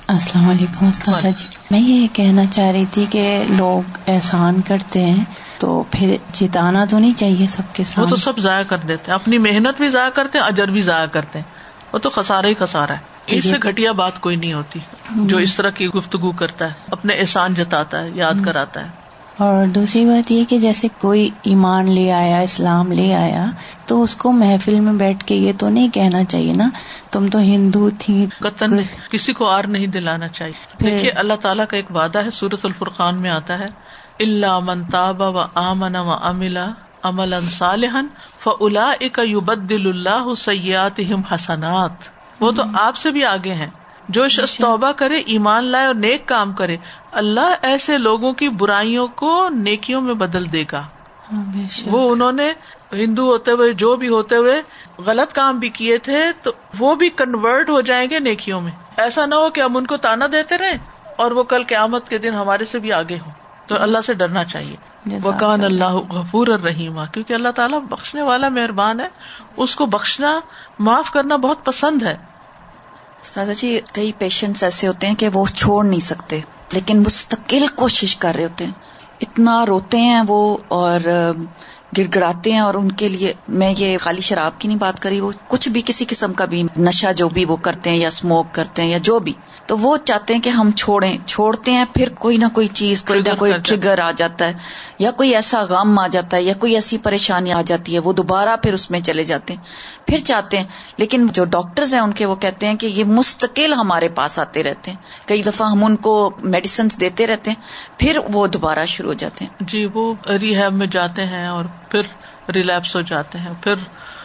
السلام 0.07 0.49
علیکم 0.49 0.85
استاد 0.85 1.21
جی۔ 1.21 1.43
میں 1.71 1.79
یہ 1.79 2.07
کہنا 2.13 2.45
چاہ 2.45 2.65
رہی 2.65 2.85
تھی 2.91 3.05
کہ 3.09 3.43
لوگ 3.49 3.97
احسان 4.07 4.61
کرتے 4.61 5.05
ہیں 5.05 5.23
تو 5.59 5.83
پھر 5.91 6.15
جتانا 6.33 6.85
تو 6.85 6.99
نہیں 6.99 7.19
چاہیے 7.19 7.47
سب 7.47 7.61
کے 7.73 7.83
ساتھ 7.83 7.99
وہ 7.99 8.05
تو 8.05 8.15
سب 8.15 8.37
ضائع 8.37 8.63
کر 8.63 8.77
دیتے 8.77 9.03
ہیں۔ 9.07 9.13
اپنی 9.13 9.37
محنت 9.37 9.77
بھی 9.77 9.89
ضائع 9.89 10.09
کرتے 10.09 10.37
ہیں 10.39 10.45
اجر 10.45 10.67
بھی 10.67 10.81
ضائع 10.81 11.05
کرتے 11.05 11.39
ہیں۔ 11.39 11.45
وہ 11.93 11.99
تو 11.99 12.09
خسارا 12.09 12.47
ہی 12.47 12.53
خسارا 12.59 12.93
ہے۔ 12.93 12.97
اس 13.27 13.43
سے 13.43 13.57
گھٹیا 13.63 13.91
بات 13.91 14.19
کوئی 14.19 14.35
نہیں 14.35 14.53
ہوتی۔ 14.53 14.79
جو 15.15 15.37
اس 15.37 15.55
طرح 15.55 15.69
کی 15.69 15.87
گفتگو 15.87 16.31
کرتا 16.31 16.65
ہے 16.67 16.71
اپنے 16.91 17.13
احسان 17.13 17.53
جتاتا 17.53 18.01
ہے 18.01 18.09
یاد 18.13 18.33
کراتا 18.45 18.81
ہے۔ 18.81 19.05
اور 19.37 19.65
دوسری 19.65 20.05
بات 20.05 20.31
یہ 20.31 20.43
کہ 20.43 20.59
جیسے 20.59 20.87
کوئی 21.01 21.29
ایمان 21.43 21.91
لے 21.91 22.11
آیا 22.11 22.39
اسلام 22.39 22.91
لے 22.91 23.15
آیا 23.15 23.45
تو 23.85 24.03
اس 24.03 24.15
کو 24.15 24.31
محفل 24.31 24.79
میں 24.79 24.93
بیٹھ 24.93 25.25
کے 25.25 25.35
یہ 25.35 25.53
تو 25.59 25.69
نہیں 25.69 25.89
کہنا 25.89 26.23
چاہیے 26.23 26.53
نا 26.53 26.69
تم 27.11 27.27
تو 27.27 27.39
ہندو 27.39 27.89
تھی۔ 27.99 28.25
قطن 28.39 28.77
کسی 29.11 29.33
کو 29.33 29.49
آر 29.49 29.63
نہیں 29.63 29.87
دلانا 29.87 30.27
چاہیے۔ 30.27 30.85
دیکھیے 30.85 31.11
اللہ 31.11 31.33
تعالیٰ 31.41 31.67
کا 31.67 31.77
ایک 31.77 31.95
وعدہ 31.95 32.19
ہے 32.25 32.31
سورت 32.31 32.65
الفرقان 32.65 33.21
میں 33.21 33.29
آتا 33.29 33.59
ہے۔ 33.59 33.65
اللہ 34.19 34.59
منتاب 34.59 35.21
و 35.21 35.43
آمن 35.55 35.95
و 35.95 36.11
املا 36.11 36.65
امل 37.03 37.33
صالحن 37.41 38.05
فلا 38.39 38.91
اک 39.01 39.19
یبدل 39.23 39.87
اللہ 39.87 40.33
سیات 40.33 41.01
حسنات۔ 41.31 41.91
وہ 42.39 42.51
تو 42.51 42.63
آپ 42.73 42.95
سے 42.95 43.11
بھی 43.11 43.25
آگے 43.25 43.53
ہیں۔ 43.53 43.67
جو 44.09 44.27
شخص 44.27 44.57
توبہ 44.57 44.91
کرے 44.91 45.17
ایمان 45.25 45.65
لائے 45.65 45.85
اور 45.85 45.95
نیک 45.95 46.27
کام 46.27 46.53
کرے 46.53 46.77
اللہ 47.11 47.55
ایسے 47.61 47.97
لوگوں 47.97 48.33
کی 48.33 48.49
برائیوں 48.49 49.07
کو 49.07 49.49
نیکیوں 49.49 50.01
میں 50.01 50.13
بدل 50.13 50.53
دے 50.53 50.63
گا۔ 50.71 50.79
ہاں، 51.31 51.43
وہ 51.85 52.11
انہوں 52.11 52.31
نے 52.31 52.53
ہندو 52.93 53.25
ہوتے 53.25 53.51
ہوئے 53.51 53.73
جو 53.73 53.95
بھی 53.95 54.07
ہوتے 54.07 54.35
ہوئے 54.35 54.61
غلط 54.97 55.33
کام 55.33 55.59
بھی 55.59 55.69
کیے 55.69 55.97
تھے 55.97 56.23
تو 56.41 56.51
وہ 56.79 56.95
بھی 56.95 57.09
کنورٹ 57.09 57.69
ہو 57.69 57.81
جائیں 57.81 58.09
گے 58.09 58.19
نیکیوں 58.19 58.61
میں۔ 58.61 58.71
ایسا 58.97 59.25
نہ 59.25 59.35
ہو 59.35 59.49
کہ 59.49 59.61
ہم 59.61 59.77
ان 59.77 59.87
کو 59.87 59.97
تانا 59.97 60.25
دیتے 60.31 60.57
رہے 60.57 60.77
اور 61.17 61.31
وہ 61.31 61.43
کل 61.43 61.63
قیامت 61.63 62.09
کے 62.09 62.17
دن 62.17 62.33
ہمارے 62.33 62.65
سے 62.65 62.79
بھی 62.79 62.93
آگے 62.93 63.19
ہوں۔ 63.25 63.44
تو 63.67 63.81
اللہ 63.81 63.97
سے 64.05 64.13
ڈرنا 64.13 64.43
چاہیے۔ 64.43 64.75
وہ 65.23 65.31
کان 65.39 65.63
اللہ 65.63 65.93
غفور 65.93 66.47
الرحیم 66.47 66.99
کیونکہ 67.11 67.33
اللہ 67.33 67.49
تعالیٰ 67.49 67.79
بخشنے 67.79 68.21
والا 68.21 68.49
مہربان 68.49 68.99
ہے۔ 68.99 69.07
اس 69.57 69.75
کو 69.75 69.85
بخشنا 69.85 70.39
معاف 70.79 71.11
کرنا 71.11 71.35
بہت 71.35 71.65
پسند 71.65 72.01
ہے۔ 72.01 72.15
سازا 73.23 73.53
جی 73.53 73.79
کئی 73.93 74.11
پیشنٹس 74.17 74.63
ایسے 74.63 74.87
ہوتے 74.87 75.07
ہیں 75.07 75.15
کہ 75.15 75.29
وہ 75.33 75.45
چھوڑ 75.45 75.85
نہیں 75.85 75.99
سکتے 75.99 76.39
لیکن 76.71 76.99
مستقل 76.99 77.65
کوشش 77.75 78.15
کر 78.15 78.35
رہے 78.35 78.43
ہوتے 78.43 78.65
ہیں۔ 78.65 78.71
اتنا 79.21 79.65
روتے 79.65 79.97
ہیں 79.97 80.21
وہ 80.27 80.57
اور 80.67 80.99
گڑ 81.97 82.03
گڑاتے 82.15 82.51
ہیں 82.51 82.59
اور 82.59 82.73
ان 82.73 82.91
کے 82.91 83.09
لیے 83.09 83.33
میں 83.47 83.73
یہ 83.77 83.97
خالی 83.97 84.21
شراب 84.21 84.59
کی 84.59 84.67
نہیں 84.67 84.77
بات 84.77 84.99
کری 84.99 85.19
وہ 85.19 85.31
کچھ 85.47 85.69
بھی 85.69 85.81
کسی 85.85 86.05
قسم 86.07 86.33
کا 86.33 86.45
بھی 86.45 86.63
نشہ 86.77 87.11
جو 87.15 87.29
بھی 87.29 87.45
وہ 87.45 87.55
کرتے 87.55 87.89
ہیں 87.89 87.97
یا 87.97 88.07
اسموک 88.07 88.53
کرتے 88.53 88.81
ہیں 88.81 88.89
یا 88.89 88.97
جو 89.01 89.19
بھی 89.19 89.33
تو 89.67 89.77
وہ 89.77 89.97
چاہتے 89.97 90.33
ہیں 90.33 90.41
کہ 90.41 90.49
ہم 90.49 90.71
چھوڑیں 90.71 91.17
چھوڑتے 91.27 91.71
ہیں 91.71 91.85
پھر 91.93 92.09
کوئی 92.09 92.37
نہ 92.37 92.45
کوئی 92.53 92.67
چیز 92.67 93.03
کوئی 93.03 93.21
نہ 93.21 93.35
کوئی 93.39 93.51
ٹریگر 93.65 93.99
آ 93.99 94.11
جاتا 94.11 94.47
ہے 94.47 94.53
یا 94.99 95.11
کوئی 95.11 95.35
ایسا 95.35 95.63
غم 95.63 95.99
آ 95.99 96.07
جاتا 96.07 96.37
ہے 96.37 96.43
یا 96.43 96.53
کوئی 96.53 96.75
ایسی 96.75 96.97
پریشانی 96.97 97.51
آ 97.51 97.61
جاتی 97.61 97.93
ہے 97.93 97.99
وہ 97.99 98.13
دوبارہ 98.13 98.55
پھر 98.63 98.73
اس 98.73 98.91
میں 98.91 98.99
چلے 98.99 99.23
جاتے 99.23 99.53
ہیں۔ 99.53 99.61
پھر 100.07 100.17
چاہتے 100.17 100.57
ہیں 100.57 100.65
لیکن 100.97 101.27
جو 101.27 101.45
ڈاکٹرز 101.45 101.93
ہیں 101.93 102.01
ان 102.01 102.11
کے 102.13 102.25
وہ 102.25 102.35
کہتے 102.35 102.67
ہیں 102.67 102.75
کہ 102.75 102.85
یہ 102.85 103.03
مستقل 103.03 103.73
ہمارے 103.73 104.09
پاس 104.09 104.39
آتے 104.39 104.63
رہتے 104.63 104.91
ہیں۔ 104.91 104.97
کئی 105.27 105.43
دفعہ 105.43 105.69
ہم 105.71 105.85
ان 105.85 105.95
کو 105.95 106.31
میڈیسنس 106.43 106.99
دیتے 106.99 107.27
رہتے 107.27 107.51
ہیں 107.51 107.61
پھر 107.97 108.19
وہ 108.33 108.47
دوبارہ 108.47 108.85
شروع 108.85 109.09
ہو 109.09 109.13
جاتے 109.13 109.45
ہیں۔ 109.45 109.63
جی 109.63 109.85
وہ 109.93 110.13
ریحیب 110.29 110.73
میں 110.73 110.87
جاتے 110.87 111.25
ہیں 111.25 111.47
اور 111.47 111.65
پھر 111.89 112.01
ریلیپس 112.51 112.95
ہو 112.95 113.01
جاتے 113.01 113.37
ہیں، 113.37 113.53
پھر 113.61 113.75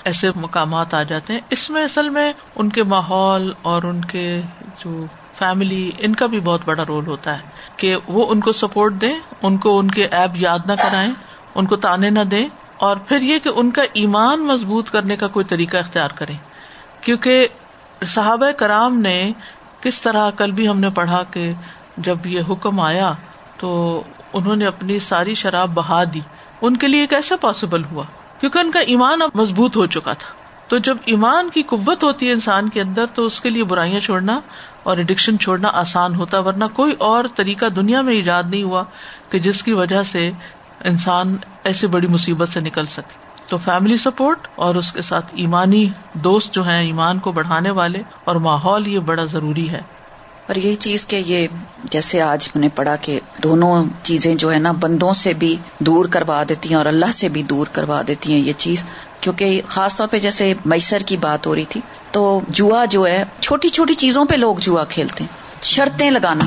ایسے 0.04 0.30
مقامات 0.36 0.94
آ 0.94 1.02
جاتے 1.02 1.32
ہیں۔ 1.32 1.40
اس 1.50 1.70
میں 1.70 1.84
اصل 1.84 2.08
میں 2.08 2.32
ان 2.56 2.68
کے 2.68 2.82
ماحول 2.82 3.52
اور 3.62 3.82
ان 3.82 4.04
کے 4.04 4.42
جو 4.84 5.04
فیملی 5.34 5.90
ان 5.98 6.14
کا 6.14 6.26
بھی 6.26 6.40
بہت 6.40 6.60
بڑا 6.64 6.84
رول 6.88 7.06
ہوتا 7.06 7.34
ہے 7.34 7.42
کہ 7.76 7.96
وہ 8.08 8.26
ان 8.30 8.40
کو 8.40 8.52
سپورٹ 8.52 8.92
دیں، 8.94 9.20
ان 9.42 9.56
کو 9.56 9.78
ان 9.78 9.90
کے 9.90 10.06
ایپ 10.10 10.30
یاد 10.34 10.58
نہ 10.66 10.72
کرائیں، 10.72 11.12
ان 11.54 11.66
کو 11.66 11.76
تانے 11.76 12.10
نہ 12.10 12.20
دیں 12.20 12.48
اور 12.76 12.96
پھر 12.96 13.20
یہ 13.20 13.38
کہ 13.38 13.50
ان 13.56 13.70
کا 13.70 13.82
ایمان 13.92 14.46
مضبوط 14.46 14.90
کرنے 14.90 15.16
کا 15.16 15.28
کوئی 15.28 15.44
طریقہ 15.44 15.76
اختیار 15.76 16.10
کریں۔ 16.14 16.36
کیونکہ 17.00 17.48
صحابہ 18.06 18.50
کرام 18.50 18.98
نے 18.98 19.32
کس 19.80 20.00
طرح 20.00 20.30
کل 20.30 20.50
بھی 20.50 20.68
ہم 20.68 20.80
نے 20.80 20.90
پڑھا 20.90 21.22
کہ 21.30 21.52
جب 21.96 22.26
یہ 22.26 22.40
حکم 22.50 22.80
آیا 22.80 23.12
تو 23.56 24.02
انہوں 24.32 24.56
نے 24.56 24.66
اپنی 24.66 24.98
ساری 24.98 25.34
شراب 25.34 25.70
بہا 25.74 26.04
دی۔ 26.14 26.20
ان 26.62 26.76
کے 26.76 26.88
لیے 26.88 27.06
کیسے 27.06 27.36
پاسبل 27.36 27.84
ہوا، 27.84 28.04
کیونکہ 28.40 28.58
ان 28.58 28.70
کا 28.70 28.80
ایمان 28.80 29.22
اب 29.22 29.30
مضبوط 29.34 29.76
ہو 29.76 29.86
چکا 29.86 30.12
تھا۔ 30.12 30.40
تو 30.68 30.78
جب 30.78 30.96
ایمان 31.04 31.50
کی 31.50 31.62
قوت 31.62 32.04
ہوتی 32.04 32.28
ہے 32.28 32.32
انسان 32.32 32.68
کے 32.68 32.80
اندر، 32.80 33.06
تو 33.06 33.24
اس 33.24 33.40
کے 33.40 33.50
لیے 33.50 33.64
برائیاں 33.64 34.00
چھوڑنا 34.00 34.40
اور 34.82 34.98
اڈکشن 34.98 35.38
چھوڑنا 35.38 35.70
آسان 35.72 36.14
ہوتا، 36.14 36.38
ورنہ 36.38 36.64
کوئی 36.74 36.94
اور 36.98 37.24
طریقہ 37.34 37.66
دنیا 37.66 38.00
میں 38.00 38.14
ایجاد 38.14 38.42
نہیں 38.46 38.62
ہوا 38.62 38.84
کہ 39.30 39.38
جس 39.38 39.62
کی 39.62 39.72
وجہ 39.72 40.02
سے 40.02 40.30
انسان 40.84 41.36
ایسی 41.64 41.86
بڑی 41.86 42.06
مصیبت 42.06 42.48
سے 42.48 42.60
نکل 42.60 42.86
سکے۔ 42.86 43.30
تو 43.48 43.56
فیملی 43.56 43.96
سپورٹ 43.96 44.48
اور 44.54 44.74
اس 44.74 44.92
کے 44.92 45.02
ساتھ 45.02 45.26
ایمانی 45.32 45.88
دوست 46.12 46.54
جو 46.54 46.62
ہیں، 46.62 46.80
ایمان 46.80 47.18
کو 47.18 47.32
بڑھانے 47.32 47.70
والے 47.70 48.02
اور 48.24 48.36
ماحول 48.36 48.86
یہ 48.86 48.98
بڑا 48.98 49.24
ضروری 49.24 49.70
ہے۔ 49.70 49.80
اور 50.50 50.56
یہی 50.56 50.74
چیز 50.74 51.06
کہ 51.06 51.22
یہ 51.26 51.46
جیسے 51.84 52.22
آج 52.22 52.48
ہم 52.48 52.60
نے 52.60 52.68
پڑھا 52.68 52.96
کہ 52.96 53.20
دونوں 53.42 53.84
چیزیں 54.02 54.34
جو 54.34 54.52
ہے 54.52 54.58
نا 54.58 54.72
بندوں 54.72 55.12
سے 55.12 55.32
بھی 55.32 55.56
دور 55.78 56.04
کروا 56.04 56.42
دیتی 56.48 56.68
ہیں 56.68 56.76
اور 56.76 56.86
اللہ 56.86 57.10
سے 57.12 57.28
بھی 57.28 57.42
دور 57.42 57.66
کروا 57.72 58.02
دیتی 58.08 58.32
ہیں 58.32 58.40
یہ 58.40 58.52
چیز 58.56 58.84
کیونکہ 59.20 59.62
خاص 59.66 59.96
طور 59.96 60.08
پہ 60.08 60.18
جیسے 60.18 60.54
میسر 60.64 61.02
کی 61.06 61.16
بات 61.16 61.46
ہو 61.46 61.54
رہی 61.54 61.64
تھی 61.64 61.80
تو 62.10 62.40
جوا 62.48 62.84
جو 62.84 63.06
ہے 63.06 63.24
چھوٹی 63.40 63.68
چھوٹی 63.68 63.94
چیزوں 63.94 64.24
پہ 64.24 64.34
لوگ 64.34 64.56
جوا 64.56 64.84
کھیلتے 64.84 65.24
ہیں 65.24 65.62
شرطیں 65.62 66.10
لگانا۔ 66.10 66.44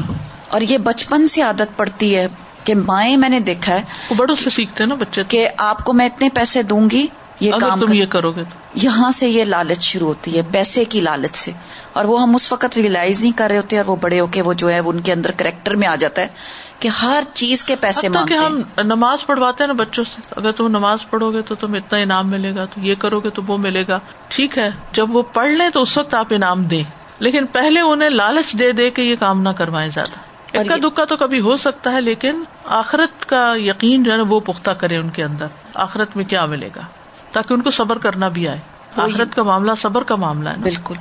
اور 0.47 0.61
یہ 0.61 0.77
بچپن 0.77 1.27
سے 1.27 1.41
عادت 1.41 1.77
پڑتی 1.77 2.15
ہے 2.15 2.27
کہ 2.63 2.75
مائیں 2.75 3.17
میں 3.17 3.29
نے 3.29 3.39
دیکھا 3.39 3.73
ہے 3.73 4.13
بڑوں 4.17 4.35
سے 4.35 4.49
سیکھتے 4.49 4.83
ہیں 4.83 4.89
نا 4.89 4.95
بچے۔ 4.95 5.23
کہ 5.27 5.49
آپ 5.57 5.85
کو 5.85 5.93
میں 5.93 6.05
اتنے 6.05 6.29
پیسے 6.29 6.63
دوں 6.63 6.89
گی 6.89 7.07
یہ 7.39 7.51
کام 7.51 7.79
تم 7.79 7.93
یہ 7.93 8.05
کرو 8.05 8.31
گے 8.31 8.43
یہاں 8.75 9.11
سے 9.11 9.29
یہ 9.29 9.43
لالچ 9.43 9.81
شروع 9.81 10.07
ہوتی 10.07 10.37
ہے 10.37 10.41
پیسے 10.51 10.85
کی 10.85 11.01
لالچ 11.01 11.35
سے۔ 11.35 11.51
اور 11.93 12.05
وہ 12.05 12.21
ہم 12.21 12.35
اس 12.35 12.51
وقت 12.51 12.77
ریئلائز 12.77 13.21
نہیں 13.21 13.37
کر 13.37 13.47
رہے 13.49 13.57
ہوتے 13.57 13.77
اور 13.77 13.85
وہ 13.85 13.95
بڑے 13.95 14.19
ہو 14.19 14.27
کے 14.27 14.41
وہ 14.41 14.53
جو 14.53 14.69
ہے 14.69 14.79
ان 14.85 14.99
کے 14.99 15.13
اندر 15.13 15.31
کریکٹر 15.31 15.75
میں 15.75 15.87
آ 15.87 15.95
جاتا 15.95 16.21
ہے 16.21 16.27
کہ 16.79 16.87
ہر 16.87 17.23
چیز 17.33 17.63
کے 17.63 17.75
پیسے 17.75 18.09
مانگتے 18.09 18.33
ہم 18.35 18.61
نماز 18.77 19.25
پڑھواتے 19.25 19.63
ہیں 19.63 19.67
نا 19.67 19.73
بچوں 19.73 20.03
سے۔ 20.03 20.21
اگر 20.31 20.51
تم 20.51 20.67
نماز 20.67 21.09
پڑھو 21.09 21.31
گے 21.31 21.41
تو 21.41 21.55
تم 21.55 21.73
اتنا 21.73 21.99
انعام 21.99 22.29
ملے 22.29 22.55
گا 22.55 22.65
تو 22.65 22.81
یہ 22.81 22.95
کرو 22.95 23.19
گے 23.19 23.29
تو 23.29 23.41
وہ 23.47 23.57
ملے 23.57 23.83
گا۔ 23.87 23.99
ٹھیک 24.27 24.57
ہے 24.57 24.69
جب 24.91 25.15
وہ 25.15 25.21
پڑھ 25.21 25.51
لیں 25.51 25.69
تو 25.69 25.81
اس 25.81 25.97
وقت 25.97 26.13
آپ 26.13 26.25
انعام 26.29 26.63
دیں۔ 26.63 26.83
لیکن 27.19 27.45
پہلے 27.45 27.79
انہیں 27.79 28.09
لالچ 28.09 28.53
دے 28.53 28.71
دے 28.71 28.89
کے 28.89 29.03
یہ 29.03 29.15
کام 29.19 29.41
نہ 29.41 29.49
کروائیں 29.49 29.91
زیادہ۔ 29.91 30.19
اکا 30.57 30.75
دکا 30.83 31.05
تو 31.05 31.17
کبھی 31.17 31.39
ہو 31.39 31.57
سکتا 31.57 31.91
ہے 31.91 32.01
لیکن 32.01 32.43
آخرت 32.65 33.25
کا 33.25 33.53
یقین 33.57 34.03
جو 34.03 34.11
ہے 34.11 34.17
نا 34.17 34.23
وہ 34.29 34.39
پختہ 34.39 34.71
کرے 34.71 34.97
ان 34.97 35.09
کے 35.09 35.23
اندر۔ 35.23 35.47
آخرت 35.73 36.15
میں 36.15 36.25
کیا 36.25 36.45
ملے 36.45 36.69
گا؟ 36.75 36.81
تاکہ 37.33 37.53
ان 37.53 37.61
کو 37.61 37.71
صبر 37.71 37.97
کرنا 37.97 38.27
بھی 38.27 38.47
آئے۔ 38.47 38.59
آخرت 38.97 39.35
کا 39.35 39.43
معاملہ 39.43 39.71
صبر 39.77 40.03
کا 40.03 40.15
معاملہ 40.15 40.49
ہے 40.49 40.55
بالکل۔ 40.57 40.95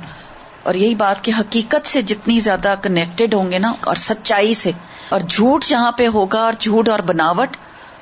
اور 0.63 0.73
یہی 0.73 0.95
بات 0.95 1.23
کہ 1.23 1.31
حقیقت 1.39 1.87
سے 1.87 2.01
جتنی 2.01 2.39
زیادہ 2.39 2.75
کنیکٹڈ 2.81 3.33
ہوں 3.33 3.51
گے 3.51 3.59
نا 3.59 3.73
اور 3.85 3.95
سچائی 3.95 4.53
سے 4.53 4.71
اور 5.09 5.19
جھوٹ 5.19 5.65
جہاں 5.65 5.91
پہ 5.91 6.07
ہوگا 6.07 6.39
اور 6.39 6.53
جھوٹ 6.59 6.89
اور 6.89 6.99
بناوٹ 6.99 7.57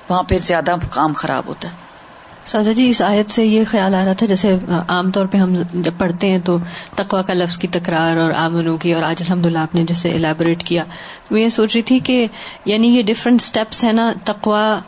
وہاں 0.10 0.24
پہ 0.24 0.38
زیادہ 0.38 0.76
کام 0.92 1.14
خراب 1.14 1.44
ہوتا 1.48 1.72
ہے۔ 1.72 1.82
سازا 2.46 2.72
جی 2.72 2.90
اس 2.90 3.02
آیت 3.02 3.30
سے 3.30 3.46
یہ 3.46 3.64
خیال 3.72 3.96
آ 3.96 4.06
رہا 4.06 4.14
تھا 4.14 4.26
جیسے 4.26 4.58
عام 4.88 5.12
طور 5.12 5.26
پہ 5.26 5.38
ہم 5.38 5.54
جب 5.74 5.94
پڑھتے 5.98 6.28
ہیں 6.28 6.40
تو 6.40 6.58
تقوا 6.96 7.22
کا 7.22 7.34
لفظ 7.34 7.58
کی 7.58 7.68
تکرار 7.68 8.18
اور 8.18 8.32
آمنوں 8.32 8.78
کی 8.78 8.94
اور 8.94 9.04
آج 9.04 9.16
الحمد 9.20 9.46
للہ 9.46 9.58
آپ 9.58 9.76
نے 9.76 9.84
جیسے 9.84 10.10
الیبوریٹ 10.12 10.64
کیا۔ 10.64 10.84
میں 11.32 11.42
یہ 11.42 11.50
سوچ 11.50 11.76
رہی 11.76 11.82
تھی 11.82 12.00
کہ 12.00 12.28
یعنی 12.66 12.88
یہ 12.88 13.04
ڈفرینٹ 13.04 13.42
اسٹیپس 13.42 13.84
ہے 13.84 13.92
نا 13.92 14.14
تقوا 14.24 14.80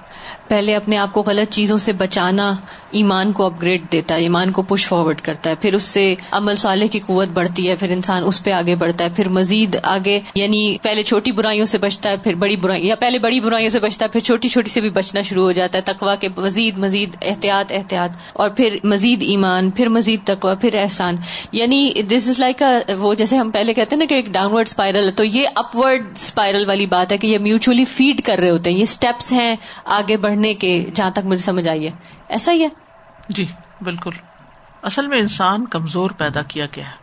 پہلے 0.48 0.76
اپنے 0.76 0.98
آپ 0.98 1.14
کو 1.14 1.24
غلط 1.26 1.54
چیزوں 1.54 1.78
سے 1.78 1.94
بچانا 1.94 2.50
ایمان 2.92 3.32
کو 3.32 3.46
اپ 3.46 3.62
گریڈ 3.62 3.82
دیتا 3.92 4.16
ہے، 4.16 4.22
ایمان 4.22 4.52
کو 4.52 4.62
پش 4.62 4.88
فارورڈ 4.88 5.22
کرتا 5.22 5.50
ہے، 5.50 5.56
پھر 5.56 5.74
اس 5.74 5.84
سے 5.84 6.04
عمل 6.32 6.56
صالح 6.56 6.86
کی 6.92 7.00
قوت 7.00 7.30
بڑھتی 7.30 7.68
ہے، 7.70 7.76
پھر 7.76 7.92
انسان 7.92 8.24
اس 8.26 8.44
پہ 8.44 8.52
آگے 8.52 8.76
بڑھتا 8.76 9.06
ہے، 9.06 9.10
پھر 9.10 9.28
مزید 9.28 9.76
آگے 9.84 10.20
یعنی 10.36 10.62
پہلے 10.84 11.04
چھوٹی 11.04 11.32
برائیوں 11.32 11.66
سے 11.66 11.78
بچتا 11.78 12.10
ہے، 12.10 12.18
پھر 12.18 12.36
بڑی 12.36 12.56
برائی، 12.56 12.88
یا 12.88 12.96
پہلے 12.96 13.20
بڑی 13.20 13.40
برائیوں 13.40 13.70
سے 13.70 13.80
بچتا 13.80 14.06
ہے، 14.06 14.10
پھر 14.10 14.20
چھوٹی 14.20 14.50
چھوٹی 14.50 14.70
سے 14.70 14.82
بھی 14.82 14.90
بچنا 14.90 15.22
شروع 15.22 15.44
ہو 15.44 15.52
جاتا 15.52 15.80
ہے 15.80 15.84
تقوا 15.84 16.16
کے 16.16 16.30
مزید 16.38 16.78
مزید 16.78 17.16
احتیاط 17.22 17.72
احتیاط، 17.72 18.12
اور 18.34 18.50
پھر 18.50 18.78
مزید 18.84 19.24
ایمان، 19.24 19.70
پھر 19.72 19.90
مزید 19.90 20.20
تقوا 20.26 20.54
پھر 20.54 20.80
احسان۔ 20.82 21.16
یعنی 21.52 22.02
دس 22.10 22.28
از 22.28 22.40
لائک 22.40 22.64
وہ 23.00 23.14
جیسے 23.14 23.38
ہم 23.38 23.50
پہلے 23.52 23.74
کہتے 23.74 23.96
ہیں 23.96 24.00
نا 24.00 24.06
کہ 24.06 24.14
ایک 24.14 24.28
ڈاؤن 24.28 24.54
ورڈ 24.54 24.68
اسپائرل 24.68 25.06
ہے، 25.06 25.12
تو 25.12 25.24
یہ 25.24 25.48
اپورڈ 25.56 26.08
اسپائرل 26.16 26.66
والی 26.68 26.86
بات 26.86 27.12
ہے 27.12 27.18
کہ 27.18 27.28
یہ 27.28 27.38
میوچلی 27.40 27.86
فیڈ 27.86 28.22
کر 28.22 28.40
رہے 28.40 28.50
ہوتے 28.50 28.70
ہیں، 28.70 28.78
یہ 28.78 28.84
اسٹیپس 28.84 29.32
ہیں 29.32 29.56
آگے 29.94 30.13
بڑھنے 30.18 30.54
کے 30.54 30.90
جہاں 30.94 31.12
تک 31.12 31.20
مجھے 31.24 31.44
سمجھ 31.44 31.68
آئی 31.68 31.86
ہے۔ 31.86 31.92
ایسا 32.30 32.52
ہی 32.52 32.64
ہے۔ 32.64 32.70
جی 33.30 33.46
بالکل۔ 33.82 34.12
اصل 34.82 35.08
میں 35.08 35.20
انسان 35.20 35.68
کمزور 35.68 36.12
پیدا 36.12 36.42
کیا 36.42 36.66
گیا 36.76 36.86
ہے۔ 36.86 36.96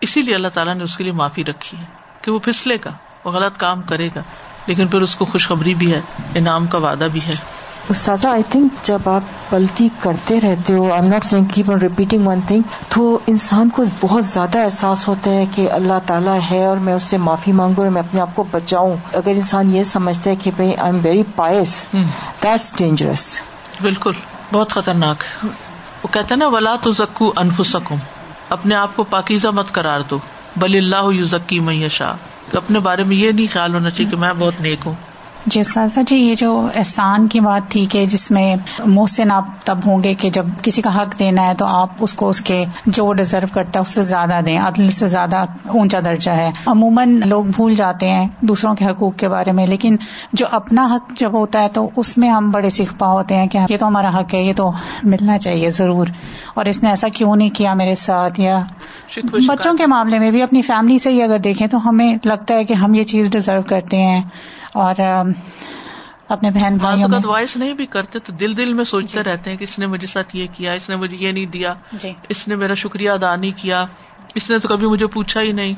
اسی 0.00 0.22
لیے 0.22 0.34
اللہ 0.34 0.48
تعالیٰ 0.48 0.74
نے 0.74 0.84
اس 0.84 0.96
کے 0.96 1.04
لیے 1.04 1.12
معافی 1.12 1.44
رکھی 1.44 1.78
ہے 1.78 1.84
کہ 2.22 2.30
وہ 2.30 2.38
پھسلے 2.38 2.76
گا، 2.84 2.92
وہ 3.24 3.30
غلط 3.30 3.56
کام 3.56 3.82
کرے 3.82 4.08
گا، 4.16 4.22
لیکن 4.66 4.88
پھر 4.88 5.00
اس 5.00 5.16
کو 5.16 5.24
خوشخبری 5.24 5.74
بھی 5.74 5.92
ہے، 5.92 6.00
انعام 6.34 6.66
کا 6.66 6.78
وعدہ 6.78 7.08
بھی 7.12 7.20
ہے۔ 7.26 7.57
استاذہ 7.88 8.28
آئی 8.28 8.42
تھنک 8.50 8.84
جب 8.84 9.08
آپ 9.08 9.54
غلطی 9.54 9.88
کرتے 10.00 10.40
رہتے 10.40 10.72
ہو 10.74 10.92
I 10.92 11.08
not 11.08 11.24
saying 11.24 11.44
keep 11.44 11.70
on 11.70 11.78
repeating 11.78 12.26
one 12.26 12.40
thing 12.46 12.62
تو 12.88 13.18
انسان 13.26 13.68
کو 13.68 13.82
بہت 14.00 14.24
زیادہ 14.24 14.58
احساس 14.58 15.08
ہوتا 15.08 15.30
ہے 15.30 15.44
کہ 15.54 15.70
اللہ 15.70 15.98
تعالیٰ 16.06 16.38
ہے 16.50 16.64
اور 16.64 16.76
میں 16.76 16.94
اس 16.94 17.02
سے 17.02 17.16
معافی 17.16 17.52
مانگوں 17.52 17.84
اور 17.84 17.92
میں 17.92 18.02
اپنے 18.02 18.20
آپ 18.20 18.36
کو 18.36 18.44
بچاؤں۔ 18.50 18.96
اگر 19.12 19.28
انسان 19.28 19.74
یہ 19.76 19.82
سمجھتا 19.82 20.30
ہے 20.30 20.36
کہ 20.36 20.50
بھائی 20.56 20.76
I 20.76 20.92
am 20.92 21.00
very 21.02 21.22
pious 21.36 21.86
that's 22.42 22.76
dangerous 22.76 23.40
بالکل 23.80 24.12
بہت 24.52 24.72
خطرناک۔ 24.72 25.22
ہے 25.44 25.48
وہ 26.02 26.08
کہتے 26.12 26.36
نا 26.36 26.46
ولا 26.46 26.76
تو 26.76 26.90
زکو 26.90 27.32
انفسکم 27.36 27.96
اپنے 28.48 28.74
آپ 28.74 28.96
کو 28.96 29.04
پاکیزہ 29.04 29.48
مت 29.48 29.70
کرار 29.70 30.00
دو۔ 30.10 30.18
بل 30.56 30.76
اللہ 30.76 31.14
یو 31.14 31.26
ذکی 31.26 31.60
میشا 31.60 32.12
اپنے 32.52 32.78
بارے 32.78 33.04
میں 33.04 33.16
یہ 33.16 33.32
نہیں 33.32 33.46
خیال 33.52 33.74
ہونا 33.74 33.90
چاہیے 33.90 34.10
کہ 34.10 34.16
میں 34.16 34.32
بہت 34.38 34.60
نیک 34.60 34.78
ہوں۔ 34.86 34.94
جی 35.50 35.62
سازا 35.62 36.00
جی 36.06 36.16
یہ 36.16 36.34
جو 36.34 36.68
احسان 36.74 37.28
کی 37.28 37.40
بات 37.40 37.70
تھی 37.70 37.86
کہ 37.86 38.06
جس 38.06 38.30
میں 38.30 38.56
محسن 38.84 39.30
آپ 39.30 39.44
تب 39.64 39.78
ہوں 39.86 40.02
گے 40.02 40.14
کہ 40.14 40.30
جب 40.30 40.46
کسی 40.62 40.82
کا 40.82 41.02
حق 41.02 41.18
دینا 41.18 41.46
ہے 41.46 41.54
تو 41.54 41.66
آپ 41.66 41.88
اس 42.00 42.14
کو 42.14 42.28
اس 42.28 42.40
کے 42.40 42.64
جو 42.86 43.12
ڈیزرو 43.12 43.46
کرتا 43.52 43.78
ہے 43.78 43.82
اس 43.82 43.90
سے 43.90 44.02
زیادہ 44.02 44.40
دیں 44.46 44.58
عدل 44.58 44.90
سے 44.90 45.08
زیادہ 45.08 45.36
اونچا 45.68 46.00
درجہ 46.04 46.30
ہے۔ 46.30 46.50
عموماً 46.66 47.20
لوگ 47.26 47.44
بھول 47.44 47.74
جاتے 47.74 48.08
ہیں 48.10 48.28
دوسروں 48.40 48.74
کے 48.74 48.84
حقوق 48.84 49.16
کے 49.16 49.28
بارے 49.28 49.52
میں 49.52 49.66
لیکن 49.66 49.96
جو 50.32 50.46
اپنا 50.50 50.88
حق 50.94 51.12
جب 51.16 51.32
ہوتا 51.32 51.62
ہے 51.62 51.68
تو 51.68 51.90
اس 51.96 52.18
میں 52.18 52.30
ہم 52.30 52.50
بڑے 52.50 52.70
سیکھ 52.70 52.94
پا 52.98 53.06
ہوتے 53.06 53.36
ہیں 53.36 53.46
کہ 53.46 53.58
یہ 53.70 53.76
تو 53.76 53.86
ہمارا 53.86 54.20
حق 54.20 54.34
ہے 54.34 54.42
یہ 54.42 54.52
تو 54.56 54.72
ملنا 55.02 55.38
چاہیے 55.38 55.70
ضرور۔ 55.70 56.06
اور 56.54 56.64
اس 56.64 56.82
نے 56.82 56.88
ایسا 56.88 57.08
کیوں 57.08 57.36
نہیں 57.36 57.50
کیا 57.50 57.74
میرے 57.74 57.94
ساتھ؟ 57.94 58.40
یا 58.40 58.60
بچوں 59.46 59.74
کے 59.74 59.86
معاملے 59.86 60.18
میں 60.18 60.30
بھی 60.30 60.42
اپنی 60.42 60.62
فیملی 60.62 60.98
سے 60.98 61.10
ہی 61.10 61.22
اگر 61.22 61.38
دیکھیں 61.38 61.66
تو 61.66 61.88
ہمیں 61.88 62.16
لگتا 62.24 62.54
ہے 62.54 62.64
کہ 62.64 62.72
ہم 62.74 62.94
یہ 62.94 63.02
چیز 63.02 63.30
ڈیزرو 63.30 63.62
کرتے 63.62 63.96
ہیں۔ 63.96 64.22
اور 64.74 65.00
اپنے 66.28 66.50
بہن 66.50 66.76
بھائی 66.76 67.04
وائس 67.24 67.56
نہیں 67.56 67.74
بھی 67.74 67.86
کرتے 67.88 68.18
تو 68.18 68.32
دل 68.32 68.56
دل 68.56 68.72
میں 68.74 68.84
سوچتے 68.86 69.12
جی۔ 69.14 69.30
رہتے 69.30 69.50
ہیں 69.50 69.56
کہ 69.56 69.64
اس 69.64 69.78
نے 69.78 69.86
مجھے 69.86 70.06
ساتھ 70.06 70.34
یہ 70.36 70.46
کیا 70.56 70.72
اس 70.72 70.88
نے 70.88 70.96
مجھے 70.96 71.16
یہ 71.16 71.32
نہیں 71.32 71.46
دیا 71.48 71.74
جی۔ 71.94 72.12
اس 72.28 72.46
نے 72.48 72.56
میرا 72.56 72.74
شکریہ 72.76 73.10
ادا 73.10 73.34
نہیں 73.36 73.52
کیا 73.62 73.84
اس 74.34 74.50
نے 74.50 74.58
تو 74.58 74.68
کبھی 74.68 74.86
مجھے 74.86 75.06
پوچھا 75.06 75.40
ہی 75.40 75.52
نہیں 75.52 75.72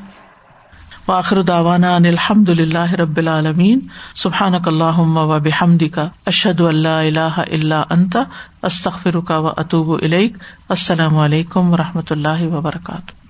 واخر 1.07 1.41
داوانا 1.41 1.95
ان 1.95 2.05
الحمد 2.05 2.49
للہ 2.51 2.93
رب 2.93 3.17
العالمین 3.17 3.79
سبحان 4.15 4.55
اللہ 4.55 4.99
و 4.99 5.39
بحمد 5.39 5.83
کا 5.93 6.07
اشد 6.25 6.61
اللہ 6.63 6.87
اللہ 6.87 7.39
اللہ 7.41 7.83
انت 7.89 8.17
استخر 8.63 9.19
کا 9.21 9.37
و 9.37 9.47
اطوب 9.55 9.95
السلام 10.69 11.17
علیکم 11.19 11.73
و 11.73 11.77
رحمۃ 11.77 12.11
اللہ 12.11 12.45
وبرکاتہ 12.47 13.20